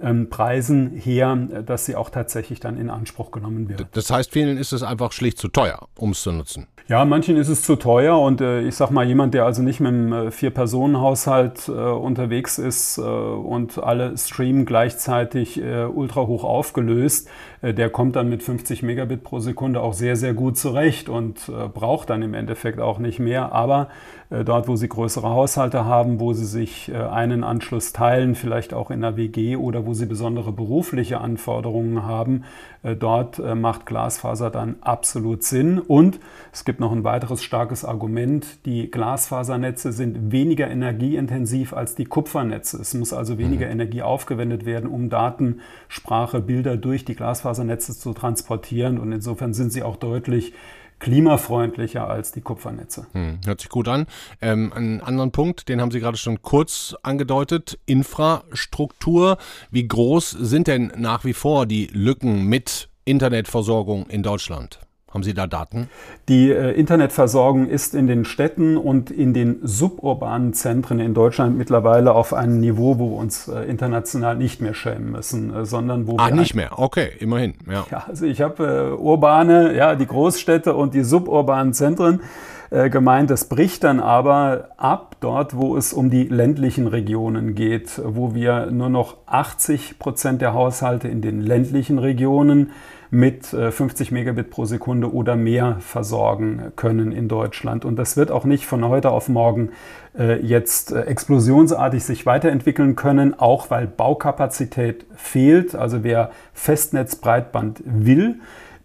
ähm, 0.00 0.28
Preisen 0.28 0.90
her, 0.90 1.36
dass 1.64 1.86
sie 1.86 1.96
auch 1.96 2.10
tatsächlich 2.10 2.60
dann 2.60 2.76
in 2.78 2.90
Anspruch 2.90 3.30
genommen 3.30 3.68
wird. 3.68 3.86
Das 3.92 4.10
heißt, 4.10 4.32
vielen 4.32 4.58
ist 4.58 4.72
es 4.72 4.82
einfach 4.82 5.12
schlicht 5.12 5.38
zu 5.38 5.48
teuer, 5.48 5.88
um 5.96 6.10
es 6.10 6.22
zu 6.22 6.32
nutzen. 6.32 6.66
Ja, 6.88 7.04
manchen 7.04 7.36
ist 7.36 7.48
es 7.48 7.62
zu 7.62 7.74
teuer 7.74 8.16
und 8.20 8.40
äh, 8.40 8.60
ich 8.60 8.76
sag 8.76 8.90
mal, 8.92 9.04
jemand, 9.04 9.34
der 9.34 9.44
also 9.44 9.60
nicht 9.60 9.80
mit 9.80 9.88
einem 9.88 10.12
äh, 10.12 10.30
Vier-Personen-Haushalt 10.30 11.66
äh, 11.66 11.72
unterwegs 11.72 12.58
ist 12.58 12.98
äh, 12.98 13.00
und 13.00 13.82
alle 13.82 14.16
streamen 14.16 14.66
gleichzeitig 14.66 15.60
äh, 15.60 15.86
ultra 15.86 16.28
hoch 16.28 16.44
aufgelöst, 16.44 17.28
äh, 17.60 17.74
der 17.74 17.90
kommt 17.90 18.14
dann 18.14 18.28
mit 18.28 18.44
50 18.44 18.84
Megabit 18.84 19.24
pro 19.24 19.40
Sekunde 19.40 19.80
auch 19.80 19.94
sehr, 19.94 20.14
sehr 20.14 20.32
gut 20.32 20.58
zurecht 20.58 21.08
und 21.08 21.50
braucht 21.74 22.10
dann 22.10 22.22
im 22.22 22.34
Endeffekt 22.34 22.78
auch 22.78 23.00
nicht 23.00 23.18
mehr. 23.18 23.52
Aber 23.52 23.88
dort, 24.30 24.68
wo 24.68 24.76
sie 24.76 24.88
größere 24.88 25.28
Haushalte 25.28 25.84
haben, 25.84 26.20
wo 26.20 26.32
sie 26.32 26.46
sich 26.46 26.92
einen 26.94 27.42
Anschluss 27.42 27.92
teilen, 27.92 28.34
vielleicht 28.34 28.74
auch 28.74 28.90
in 28.90 29.00
der 29.00 29.16
WG 29.16 29.56
oder 29.56 29.86
wo 29.86 29.94
sie 29.94 30.06
besondere 30.06 30.52
berufliche 30.52 31.20
Anforderungen 31.20 32.04
haben, 32.04 32.44
dort 32.82 33.40
macht 33.56 33.86
Glasfaser 33.86 34.50
dann 34.50 34.76
absolut 34.80 35.42
Sinn. 35.42 35.78
Und 35.78 36.20
es 36.52 36.64
gibt 36.64 36.76
gibt 36.76 36.82
noch 36.82 36.92
ein 36.92 37.04
weiteres 37.04 37.42
starkes 37.42 37.86
Argument. 37.86 38.66
Die 38.66 38.90
Glasfasernetze 38.90 39.92
sind 39.92 40.30
weniger 40.30 40.68
energieintensiv 40.68 41.72
als 41.72 41.94
die 41.94 42.04
Kupfernetze. 42.04 42.78
Es 42.78 42.92
muss 42.92 43.14
also 43.14 43.38
weniger 43.38 43.64
mhm. 43.64 43.72
Energie 43.72 44.02
aufgewendet 44.02 44.66
werden, 44.66 44.90
um 44.90 45.08
Daten, 45.08 45.60
Sprache, 45.88 46.40
Bilder 46.40 46.76
durch 46.76 47.06
die 47.06 47.14
Glasfasernetze 47.14 47.98
zu 47.98 48.12
transportieren. 48.12 48.98
Und 48.98 49.10
insofern 49.10 49.54
sind 49.54 49.72
sie 49.72 49.82
auch 49.82 49.96
deutlich 49.96 50.52
klimafreundlicher 50.98 52.08
als 52.08 52.32
die 52.32 52.40
Kupfernetze. 52.40 53.06
Hm, 53.12 53.40
hört 53.44 53.60
sich 53.60 53.70
gut 53.70 53.88
an. 53.88 54.06
Ähm, 54.40 54.72
einen 54.72 55.00
anderen 55.00 55.32
Punkt, 55.32 55.68
den 55.68 55.80
haben 55.80 55.90
Sie 55.90 56.00
gerade 56.00 56.16
schon 56.16 56.42
kurz 56.42 56.94
angedeutet, 57.02 57.78
Infrastruktur. 57.86 59.38
Wie 59.70 59.86
groß 59.86 60.30
sind 60.30 60.66
denn 60.66 60.92
nach 60.96 61.24
wie 61.24 61.34
vor 61.34 61.66
die 61.66 61.88
Lücken 61.92 62.44
mit 62.44 62.88
Internetversorgung 63.04 64.06
in 64.08 64.22
Deutschland? 64.22 64.85
Haben 65.16 65.22
Sie 65.22 65.32
da 65.32 65.46
Daten? 65.46 65.88
Die 66.28 66.50
äh, 66.50 66.72
Internetversorgung 66.72 67.68
ist 67.70 67.94
in 67.94 68.06
den 68.06 68.26
Städten 68.26 68.76
und 68.76 69.10
in 69.10 69.32
den 69.32 69.60
suburbanen 69.62 70.52
Zentren 70.52 71.00
in 71.00 71.14
Deutschland 71.14 71.56
mittlerweile 71.56 72.12
auf 72.12 72.34
einem 72.34 72.60
Niveau, 72.60 72.98
wo 72.98 73.12
wir 73.12 73.16
uns 73.16 73.48
äh, 73.48 73.62
international 73.62 74.36
nicht 74.36 74.60
mehr 74.60 74.74
schämen 74.74 75.12
müssen, 75.12 75.54
äh, 75.54 75.64
sondern 75.64 76.06
wo 76.06 76.18
ah, 76.18 76.26
wir. 76.26 76.34
Ah, 76.34 76.36
nicht 76.36 76.54
mehr, 76.54 76.78
okay, 76.78 77.12
immerhin. 77.18 77.54
Ja, 77.66 77.86
ja 77.90 78.04
also 78.06 78.26
ich 78.26 78.42
habe 78.42 78.92
äh, 78.94 79.00
urbane, 79.00 79.74
ja, 79.74 79.94
die 79.94 80.04
Großstädte 80.04 80.74
und 80.74 80.92
die 80.92 81.02
suburbanen 81.02 81.72
Zentren 81.72 82.20
äh, 82.68 82.90
gemeint. 82.90 83.30
Das 83.30 83.48
bricht 83.48 83.84
dann 83.84 84.00
aber 84.00 84.68
ab 84.76 85.16
dort, 85.20 85.56
wo 85.56 85.78
es 85.78 85.94
um 85.94 86.10
die 86.10 86.24
ländlichen 86.24 86.88
Regionen 86.88 87.54
geht, 87.54 88.02
wo 88.04 88.34
wir 88.34 88.66
nur 88.70 88.90
noch 88.90 89.16
80 89.24 89.98
Prozent 89.98 90.42
der 90.42 90.52
Haushalte 90.52 91.08
in 91.08 91.22
den 91.22 91.40
ländlichen 91.40 91.98
Regionen 91.98 92.72
mit 93.10 93.46
50 93.46 94.10
äh, 94.10 94.14
Megabit 94.14 94.50
pro 94.50 94.64
Sekunde 94.64 95.12
oder 95.12 95.36
mehr 95.36 95.76
versorgen 95.80 96.72
können 96.76 97.12
in 97.12 97.28
Deutschland. 97.28 97.84
Und 97.84 97.96
das 97.96 98.16
wird 98.16 98.30
auch 98.30 98.44
nicht 98.44 98.66
von 98.66 98.86
heute 98.86 99.10
auf 99.10 99.28
morgen 99.28 99.70
äh, 100.18 100.40
jetzt 100.40 100.92
äh, 100.92 101.02
explosionsartig 101.02 102.04
sich 102.04 102.26
weiterentwickeln 102.26 102.96
können, 102.96 103.38
auch 103.38 103.70
weil 103.70 103.86
Baukapazität 103.86 105.06
fehlt. 105.14 105.74
Also 105.74 106.02
wer 106.04 106.30
Festnetzbreitband 106.52 107.82
will, 107.84 108.36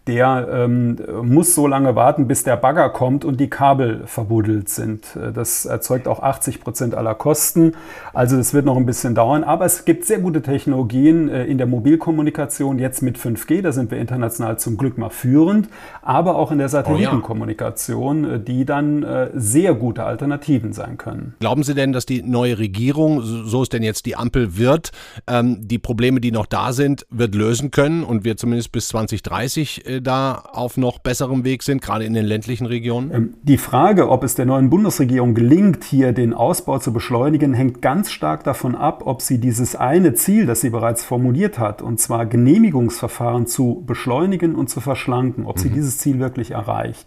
der 0.06 0.48
ähm, 0.50 0.98
muss 1.22 1.54
so 1.54 1.66
lange 1.68 1.94
warten, 1.94 2.26
bis 2.26 2.42
der 2.42 2.56
Bagger 2.56 2.90
kommt 2.90 3.24
und 3.24 3.38
die 3.38 3.48
Kabel 3.48 4.02
verbuddelt 4.06 4.68
sind. 4.68 5.16
Äh, 5.16 5.32
das 5.32 5.64
erzeugt 5.64 6.08
auch 6.08 6.20
80 6.20 6.60
Prozent 6.60 6.94
aller 6.94 7.14
Kosten. 7.14 7.74
Also 8.12 8.36
das 8.36 8.52
wird 8.52 8.66
noch 8.66 8.76
ein 8.76 8.86
bisschen 8.86 9.14
dauern. 9.14 9.44
Aber 9.44 9.64
es 9.64 9.84
gibt 9.84 10.04
sehr 10.04 10.18
gute 10.18 10.42
Technologien 10.42 11.28
äh, 11.28 11.44
in 11.44 11.58
der 11.58 11.68
Mobilkommunikation, 11.68 12.80
jetzt 12.80 13.02
mit 13.02 13.16
5G, 13.16 13.62
da 13.62 13.70
sind 13.70 13.90
wir 13.90 13.98
international 13.98 14.58
zum 14.58 14.76
Glück 14.76 14.98
mal 14.98 15.10
führend, 15.10 15.68
aber 16.02 16.34
auch 16.34 16.50
in 16.50 16.58
der 16.58 16.68
Satellitenkommunikation, 16.68 18.24
oh 18.24 18.28
ja. 18.28 18.34
Äh, 18.34 18.40
die 18.40 18.64
dann 18.64 19.02
äh, 19.04 19.30
sehr 19.34 19.74
gute 19.74 20.04
Alternativen 20.04 20.72
sein 20.72 20.98
können. 20.98 21.34
Glauben 21.38 21.62
Sie 21.62 21.74
denn, 21.74 21.92
dass 21.92 22.06
die 22.06 22.22
neue 22.22 22.58
Regierung, 22.58 23.22
so 23.22 23.62
es 23.62 23.68
denn 23.68 23.82
jetzt 23.82 24.06
die 24.06 24.16
Ampel 24.16 24.56
wird, 24.56 24.90
ähm, 25.28 25.58
die 25.60 25.78
Probleme, 25.78 26.20
die 26.20 26.32
noch 26.32 26.46
da 26.46 26.72
sind, 26.72 27.06
wird 27.10 27.34
lösen 27.34 27.70
können 27.70 28.02
und 28.02 28.24
wir 28.24 28.36
zumindest 28.36 28.72
bis 28.72 28.88
2030 28.88 29.86
äh, 29.86 29.91
da 30.00 30.44
auf 30.52 30.76
noch 30.76 30.98
besserem 30.98 31.44
Weg 31.44 31.62
sind, 31.62 31.82
gerade 31.82 32.04
in 32.04 32.14
den 32.14 32.24
ländlichen 32.24 32.66
Regionen? 32.66 33.10
Ähm, 33.12 33.34
die 33.42 33.58
Frage, 33.58 34.08
ob 34.08 34.24
es 34.24 34.34
der 34.34 34.46
neuen 34.46 34.70
Bundesregierung 34.70 35.34
gelingt, 35.34 35.84
hier 35.84 36.12
den 36.12 36.32
Ausbau 36.32 36.78
zu 36.78 36.92
beschleunigen, 36.92 37.52
hängt 37.52 37.82
ganz 37.82 38.10
stark 38.10 38.44
davon 38.44 38.74
ab, 38.74 39.02
ob 39.04 39.20
sie 39.20 39.38
dieses 39.38 39.76
eine 39.76 40.14
Ziel, 40.14 40.46
das 40.46 40.60
sie 40.60 40.70
bereits 40.70 41.04
formuliert 41.04 41.58
hat, 41.58 41.82
und 41.82 42.00
zwar 42.00 42.26
Genehmigungsverfahren 42.26 43.46
zu 43.46 43.82
beschleunigen 43.86 44.54
und 44.54 44.70
zu 44.70 44.80
verschlanken, 44.80 45.44
ob 45.44 45.56
mhm. 45.56 45.60
sie 45.60 45.70
dieses 45.70 45.98
Ziel 45.98 46.20
wirklich 46.20 46.52
erreicht. 46.52 47.06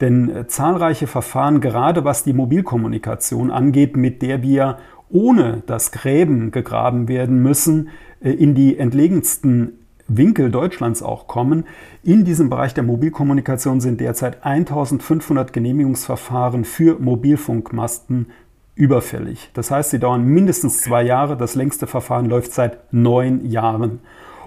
Denn 0.00 0.28
äh, 0.30 0.46
zahlreiche 0.46 1.06
Verfahren, 1.06 1.60
gerade 1.60 2.04
was 2.04 2.24
die 2.24 2.32
Mobilkommunikation 2.32 3.50
angeht, 3.50 3.96
mit 3.96 4.20
der 4.20 4.42
wir 4.42 4.78
ohne 5.12 5.62
dass 5.66 5.92
Gräben 5.92 6.50
gegraben 6.50 7.06
werden 7.06 7.42
müssen, 7.42 7.90
äh, 8.20 8.30
in 8.30 8.54
die 8.54 8.78
entlegensten 8.78 9.81
Winkel 10.16 10.50
Deutschlands 10.50 11.02
auch 11.02 11.26
kommen. 11.26 11.64
In 12.02 12.24
diesem 12.24 12.50
Bereich 12.50 12.74
der 12.74 12.84
Mobilkommunikation 12.84 13.80
sind 13.80 14.00
derzeit 14.00 14.44
1500 14.44 15.52
Genehmigungsverfahren 15.52 16.64
für 16.64 16.98
Mobilfunkmasten 16.98 18.26
überfällig. 18.74 19.50
Das 19.54 19.70
heißt, 19.70 19.90
sie 19.90 19.98
dauern 19.98 20.24
mindestens 20.24 20.80
zwei 20.80 21.02
Jahre. 21.02 21.36
Das 21.36 21.54
längste 21.54 21.86
Verfahren 21.86 22.26
läuft 22.26 22.52
seit 22.52 22.92
neun 22.92 23.44
Jahren. 23.46 24.00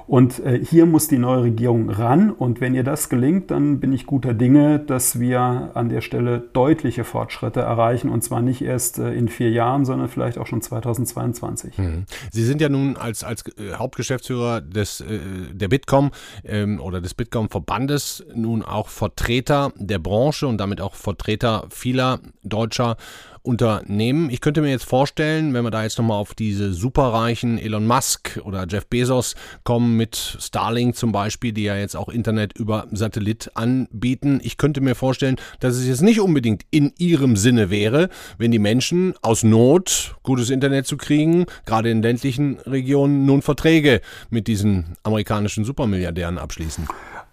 Und 0.07 0.39
äh, 0.39 0.63
hier 0.63 0.85
muss 0.85 1.07
die 1.07 1.17
neue 1.17 1.43
Regierung 1.43 1.89
ran. 1.89 2.31
Und 2.31 2.61
wenn 2.61 2.75
ihr 2.75 2.83
das 2.83 3.09
gelingt, 3.09 3.51
dann 3.51 3.79
bin 3.79 3.91
ich 3.93 4.05
guter 4.05 4.33
Dinge, 4.33 4.79
dass 4.79 5.19
wir 5.19 5.71
an 5.73 5.89
der 5.89 6.01
Stelle 6.01 6.39
deutliche 6.53 7.03
Fortschritte 7.03 7.61
erreichen. 7.61 8.09
Und 8.09 8.23
zwar 8.23 8.41
nicht 8.41 8.61
erst 8.61 8.99
äh, 8.99 9.13
in 9.13 9.27
vier 9.27 9.49
Jahren, 9.49 9.85
sondern 9.85 10.07
vielleicht 10.07 10.37
auch 10.37 10.47
schon 10.47 10.61
2022. 10.61 11.77
Mhm. 11.77 12.05
Sie 12.31 12.43
sind 12.43 12.61
ja 12.61 12.69
nun 12.69 12.97
als, 12.97 13.23
als 13.23 13.43
äh, 13.57 13.73
Hauptgeschäftsführer 13.75 14.61
des, 14.61 15.01
äh, 15.01 15.19
der 15.51 15.67
Bitkom 15.67 16.11
ähm, 16.43 16.79
oder 16.79 17.01
des 17.01 17.13
Bitkom-Verbandes 17.13 18.25
nun 18.33 18.63
auch 18.63 18.89
Vertreter 18.89 19.71
der 19.75 19.99
Branche 19.99 20.47
und 20.47 20.57
damit 20.57 20.81
auch 20.81 20.95
Vertreter 20.95 21.65
vieler 21.69 22.19
deutscher 22.43 22.97
Unternehmen. 23.45 24.29
Ich 24.29 24.41
könnte 24.41 24.61
mir 24.61 24.69
jetzt 24.69 24.85
vorstellen, 24.85 25.53
wenn 25.53 25.63
wir 25.63 25.71
da 25.71 25.83
jetzt 25.83 25.97
nochmal 25.97 26.17
auf 26.17 26.33
diese 26.33 26.73
superreichen 26.73 27.57
Elon 27.57 27.85
Musk 27.85 28.39
oder 28.43 28.65
Jeff 28.67 28.87
Bezos 28.87 29.35
kommen 29.63 29.95
mit 29.95 30.37
Starlink 30.39 30.95
zum 30.95 31.11
Beispiel, 31.11 31.53
die 31.53 31.63
ja 31.63 31.77
jetzt 31.77 31.95
auch 31.95 32.09
Internet 32.09 32.57
über 32.57 32.87
Satellit 32.91 33.51
anbieten. 33.53 34.39
Ich 34.43 34.57
könnte 34.57 34.81
mir 34.81 34.95
vorstellen, 34.95 35.35
dass 35.59 35.75
es 35.75 35.87
jetzt 35.87 36.01
nicht 36.01 36.19
unbedingt 36.19 36.63
in 36.71 36.93
ihrem 36.97 37.35
Sinne 37.35 37.69
wäre, 37.69 38.09
wenn 38.37 38.51
die 38.51 38.59
Menschen 38.59 39.13
aus 39.21 39.43
Not 39.43 40.15
gutes 40.23 40.49
Internet 40.49 40.87
zu 40.87 40.97
kriegen, 40.97 41.45
gerade 41.65 41.89
in 41.89 42.01
ländlichen 42.01 42.59
Regionen 42.59 43.25
nun 43.25 43.41
Verträge 43.41 44.01
mit 44.29 44.47
diesen 44.47 44.95
amerikanischen 45.03 45.65
Supermilliardären 45.65 46.37
abschließen. 46.37 46.87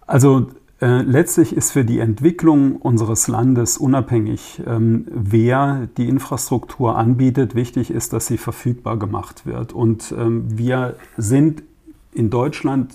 Also 0.07 0.51
letztlich 0.87 1.57
ist 1.57 1.71
für 1.71 1.85
die 1.85 2.01
Entwicklung 2.01 2.77
unseres 2.77 3.29
Landes 3.29 3.79
unabhängig, 3.79 4.63
ähm, 4.67 5.07
wer 5.11 5.89
die 5.97 6.09
Infrastruktur 6.09 6.97
anbietet, 6.97 7.55
wichtig 7.55 7.91
ist, 7.91 8.13
dass 8.13 8.27
sie 8.27 8.37
verfügbar 8.37 8.99
gemacht 8.99 9.47
wird. 9.47 9.73
Und 9.73 10.13
ähm, 10.19 10.45
wir 10.59 10.97
sind 11.17 11.63
in 12.13 12.31
Deutschland 12.31 12.93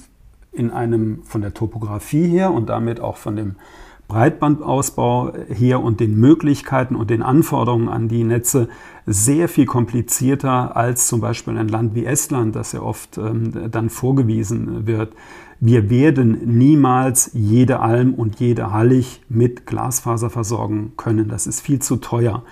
in 0.51 0.71
einem 0.71 1.23
von 1.23 1.41
der 1.41 1.53
Topografie 1.53 2.27
her 2.27 2.51
und 2.51 2.67
damit 2.67 2.99
auch 2.99 3.17
von 3.17 3.35
dem 3.35 3.55
Breitbandausbau 4.07 5.33
her 5.49 5.83
und 5.83 5.99
den 5.99 6.17
Möglichkeiten 6.17 6.95
und 6.95 7.09
den 7.09 7.21
Anforderungen 7.21 7.89
an 7.89 8.07
die 8.07 8.23
Netze 8.23 8.69
sehr 9.05 9.49
viel 9.49 9.65
komplizierter 9.65 10.75
als 10.75 11.07
zum 11.07 11.19
Beispiel 11.19 11.57
ein 11.57 11.67
Land 11.67 11.93
wie 11.95 12.05
Estland, 12.05 12.55
das 12.55 12.71
ja 12.71 12.81
oft 12.81 13.17
ähm, 13.17 13.69
dann 13.71 13.89
vorgewiesen 13.89 14.87
wird. 14.87 15.13
Wir 15.59 15.89
werden 15.89 16.57
niemals 16.57 17.31
jede 17.33 17.79
Alm 17.79 18.13
und 18.13 18.39
jede 18.39 18.71
Hallig 18.71 19.21
mit 19.27 19.65
Glasfaser 19.65 20.29
versorgen 20.29 20.93
können. 20.97 21.29
Das 21.29 21.47
ist 21.47 21.61
viel 21.61 21.79
zu 21.79 21.97
teuer. 21.97 22.43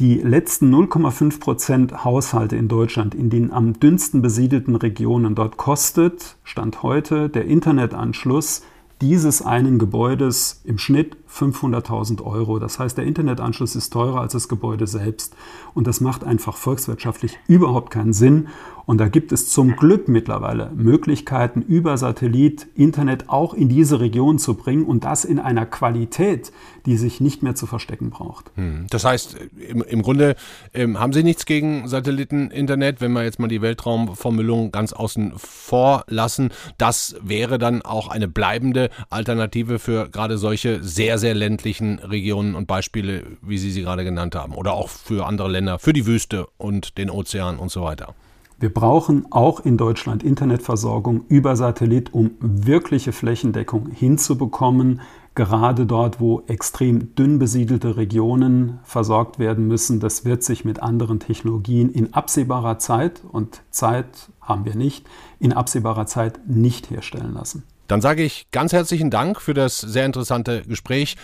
Die 0.00 0.16
letzten 0.16 0.74
0,5 0.74 1.40
Prozent 1.40 2.04
Haushalte 2.04 2.56
in 2.56 2.68
Deutschland 2.68 3.14
in 3.14 3.30
den 3.30 3.50
am 3.50 3.80
dünnsten 3.80 4.20
besiedelten 4.22 4.76
Regionen, 4.76 5.34
dort 5.34 5.56
kostet, 5.56 6.36
Stand 6.44 6.82
heute, 6.82 7.30
der 7.30 7.46
Internetanschluss 7.46 8.62
dieses 9.00 9.42
einen 9.42 9.78
Gebäudes 9.78 10.60
im 10.64 10.78
Schnitt 10.78 11.16
500.000 11.36 12.22
Euro. 12.22 12.58
Das 12.58 12.78
heißt, 12.78 12.96
der 12.96 13.04
Internetanschluss 13.04 13.76
ist 13.76 13.90
teurer 13.90 14.20
als 14.20 14.32
das 14.32 14.48
Gebäude 14.48 14.86
selbst. 14.86 15.36
Und 15.74 15.86
das 15.86 16.00
macht 16.00 16.24
einfach 16.24 16.56
volkswirtschaftlich 16.56 17.38
überhaupt 17.46 17.90
keinen 17.90 18.12
Sinn. 18.12 18.48
Und 18.86 18.98
da 18.98 19.08
gibt 19.08 19.32
es 19.32 19.50
zum 19.50 19.74
Glück 19.74 20.08
mittlerweile 20.08 20.70
Möglichkeiten, 20.74 21.60
über 21.60 21.98
Satellit 21.98 22.68
Internet 22.76 23.28
auch 23.28 23.52
in 23.52 23.68
diese 23.68 23.98
Region 23.98 24.38
zu 24.38 24.54
bringen 24.54 24.84
und 24.84 25.02
das 25.02 25.24
in 25.24 25.40
einer 25.40 25.66
Qualität, 25.66 26.52
die 26.86 26.96
sich 26.96 27.20
nicht 27.20 27.42
mehr 27.42 27.56
zu 27.56 27.66
verstecken 27.66 28.10
braucht. 28.10 28.52
Hm. 28.54 28.86
Das 28.90 29.04
heißt, 29.04 29.36
im, 29.68 29.82
im 29.82 30.02
Grunde 30.02 30.36
ähm, 30.72 31.00
haben 31.00 31.12
Sie 31.12 31.24
nichts 31.24 31.46
gegen 31.46 31.88
Satelliten-Internet, 31.88 33.00
wenn 33.00 33.12
wir 33.12 33.24
jetzt 33.24 33.40
mal 33.40 33.48
die 33.48 33.60
Weltraumformulierung 33.60 34.70
ganz 34.70 34.92
außen 34.92 35.32
vor 35.36 36.04
lassen. 36.06 36.50
Das 36.78 37.16
wäre 37.20 37.58
dann 37.58 37.82
auch 37.82 38.06
eine 38.06 38.28
bleibende 38.28 38.90
Alternative 39.10 39.80
für 39.80 40.08
gerade 40.08 40.38
solche 40.38 40.82
sehr, 40.84 41.18
sehr 41.18 41.25
ländlichen 41.34 41.98
Regionen 41.98 42.54
und 42.54 42.66
Beispiele, 42.66 43.24
wie 43.42 43.58
Sie 43.58 43.70
sie 43.70 43.82
gerade 43.82 44.04
genannt 44.04 44.34
haben. 44.34 44.54
Oder 44.54 44.74
auch 44.74 44.88
für 44.88 45.26
andere 45.26 45.50
Länder, 45.50 45.78
für 45.78 45.92
die 45.92 46.06
Wüste 46.06 46.46
und 46.56 46.98
den 46.98 47.10
Ozean 47.10 47.58
und 47.58 47.70
so 47.70 47.82
weiter. 47.82 48.14
Wir 48.58 48.72
brauchen 48.72 49.30
auch 49.30 49.60
in 49.60 49.76
Deutschland 49.76 50.22
Internetversorgung 50.22 51.26
über 51.28 51.56
Satellit, 51.56 52.14
um 52.14 52.30
wirkliche 52.40 53.12
Flächendeckung 53.12 53.90
hinzubekommen. 53.90 55.02
Gerade 55.34 55.84
dort, 55.84 56.20
wo 56.20 56.40
extrem 56.46 57.14
dünn 57.14 57.38
besiedelte 57.38 57.98
Regionen 57.98 58.78
versorgt 58.82 59.38
werden 59.38 59.68
müssen, 59.68 60.00
das 60.00 60.24
wird 60.24 60.42
sich 60.42 60.64
mit 60.64 60.82
anderen 60.82 61.20
Technologien 61.20 61.90
in 61.90 62.14
absehbarer 62.14 62.78
Zeit, 62.78 63.20
und 63.30 63.60
Zeit 63.70 64.30
haben 64.40 64.64
wir 64.64 64.74
nicht, 64.74 65.06
in 65.38 65.52
absehbarer 65.52 66.06
Zeit 66.06 66.40
nicht 66.46 66.88
herstellen 66.88 67.34
lassen. 67.34 67.64
Dann 67.88 68.00
sage 68.00 68.22
ich 68.22 68.50
ganz 68.50 68.72
herzlichen 68.72 69.10
Dank 69.10 69.40
für 69.40 69.54
das 69.54 69.80
sehr 69.80 70.06
interessante 70.06 70.62
Gespräch. 70.62 71.16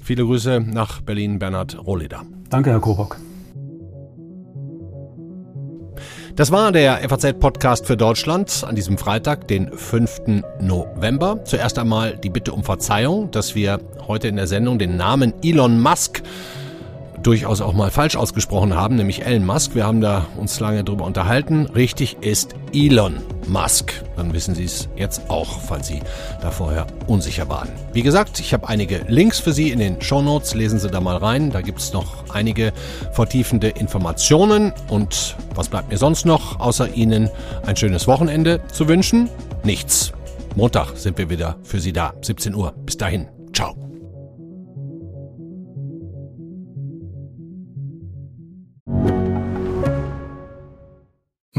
Viele 0.00 0.24
Grüße 0.24 0.60
nach 0.60 1.00
Berlin, 1.00 1.38
Bernhard 1.38 1.78
Rohleder. 1.78 2.22
Danke, 2.50 2.70
Herr 2.70 2.80
Kobock. 2.80 3.18
Das 6.34 6.50
war 6.50 6.72
der 6.72 7.08
FAZ-Podcast 7.08 7.86
für 7.86 7.96
Deutschland 7.96 8.64
an 8.66 8.74
diesem 8.74 8.96
Freitag, 8.96 9.48
den 9.48 9.70
5. 9.70 10.42
November. 10.60 11.44
Zuerst 11.44 11.78
einmal 11.78 12.16
die 12.16 12.30
Bitte 12.30 12.52
um 12.52 12.64
Verzeihung, 12.64 13.30
dass 13.30 13.54
wir 13.54 13.80
heute 14.08 14.28
in 14.28 14.36
der 14.36 14.46
Sendung 14.46 14.78
den 14.78 14.96
Namen 14.96 15.34
Elon 15.42 15.80
Musk 15.80 16.22
durchaus 17.22 17.60
auch 17.60 17.72
mal 17.72 17.90
falsch 17.90 18.16
ausgesprochen 18.16 18.74
haben, 18.74 18.96
nämlich 18.96 19.24
Elon 19.24 19.44
Musk. 19.44 19.74
Wir 19.74 19.84
haben 19.84 20.00
da 20.00 20.26
uns 20.36 20.58
lange 20.60 20.84
drüber 20.84 21.04
unterhalten. 21.04 21.66
Richtig 21.66 22.18
ist 22.20 22.54
Elon 22.72 23.18
Musk. 23.46 23.92
Dann 24.16 24.32
wissen 24.32 24.54
Sie 24.54 24.64
es 24.64 24.88
jetzt 24.96 25.30
auch, 25.30 25.60
falls 25.60 25.88
Sie 25.88 26.00
da 26.40 26.50
vorher 26.50 26.86
unsicher 27.06 27.48
waren. 27.48 27.68
Wie 27.92 28.02
gesagt, 28.02 28.40
ich 28.40 28.52
habe 28.52 28.68
einige 28.68 29.04
Links 29.08 29.40
für 29.40 29.52
Sie 29.52 29.70
in 29.70 29.78
den 29.78 30.00
Show 30.00 30.22
Notes. 30.22 30.54
Lesen 30.54 30.78
Sie 30.78 30.90
da 30.90 31.00
mal 31.00 31.16
rein. 31.16 31.50
Da 31.50 31.60
gibt 31.60 31.78
es 31.80 31.92
noch 31.92 32.30
einige 32.30 32.72
vertiefende 33.12 33.68
Informationen. 33.68 34.72
Und 34.88 35.36
was 35.54 35.68
bleibt 35.68 35.90
mir 35.90 35.98
sonst 35.98 36.26
noch, 36.26 36.60
außer 36.60 36.94
Ihnen 36.94 37.30
ein 37.66 37.76
schönes 37.76 38.06
Wochenende 38.06 38.60
zu 38.72 38.88
wünschen? 38.88 39.28
Nichts. 39.64 40.12
Montag 40.56 40.96
sind 40.96 41.16
wir 41.18 41.30
wieder 41.30 41.56
für 41.62 41.80
Sie 41.80 41.92
da. 41.92 42.12
17 42.20 42.54
Uhr. 42.54 42.74
Bis 42.84 42.96
dahin. 42.96 43.28
Ciao. 43.52 43.81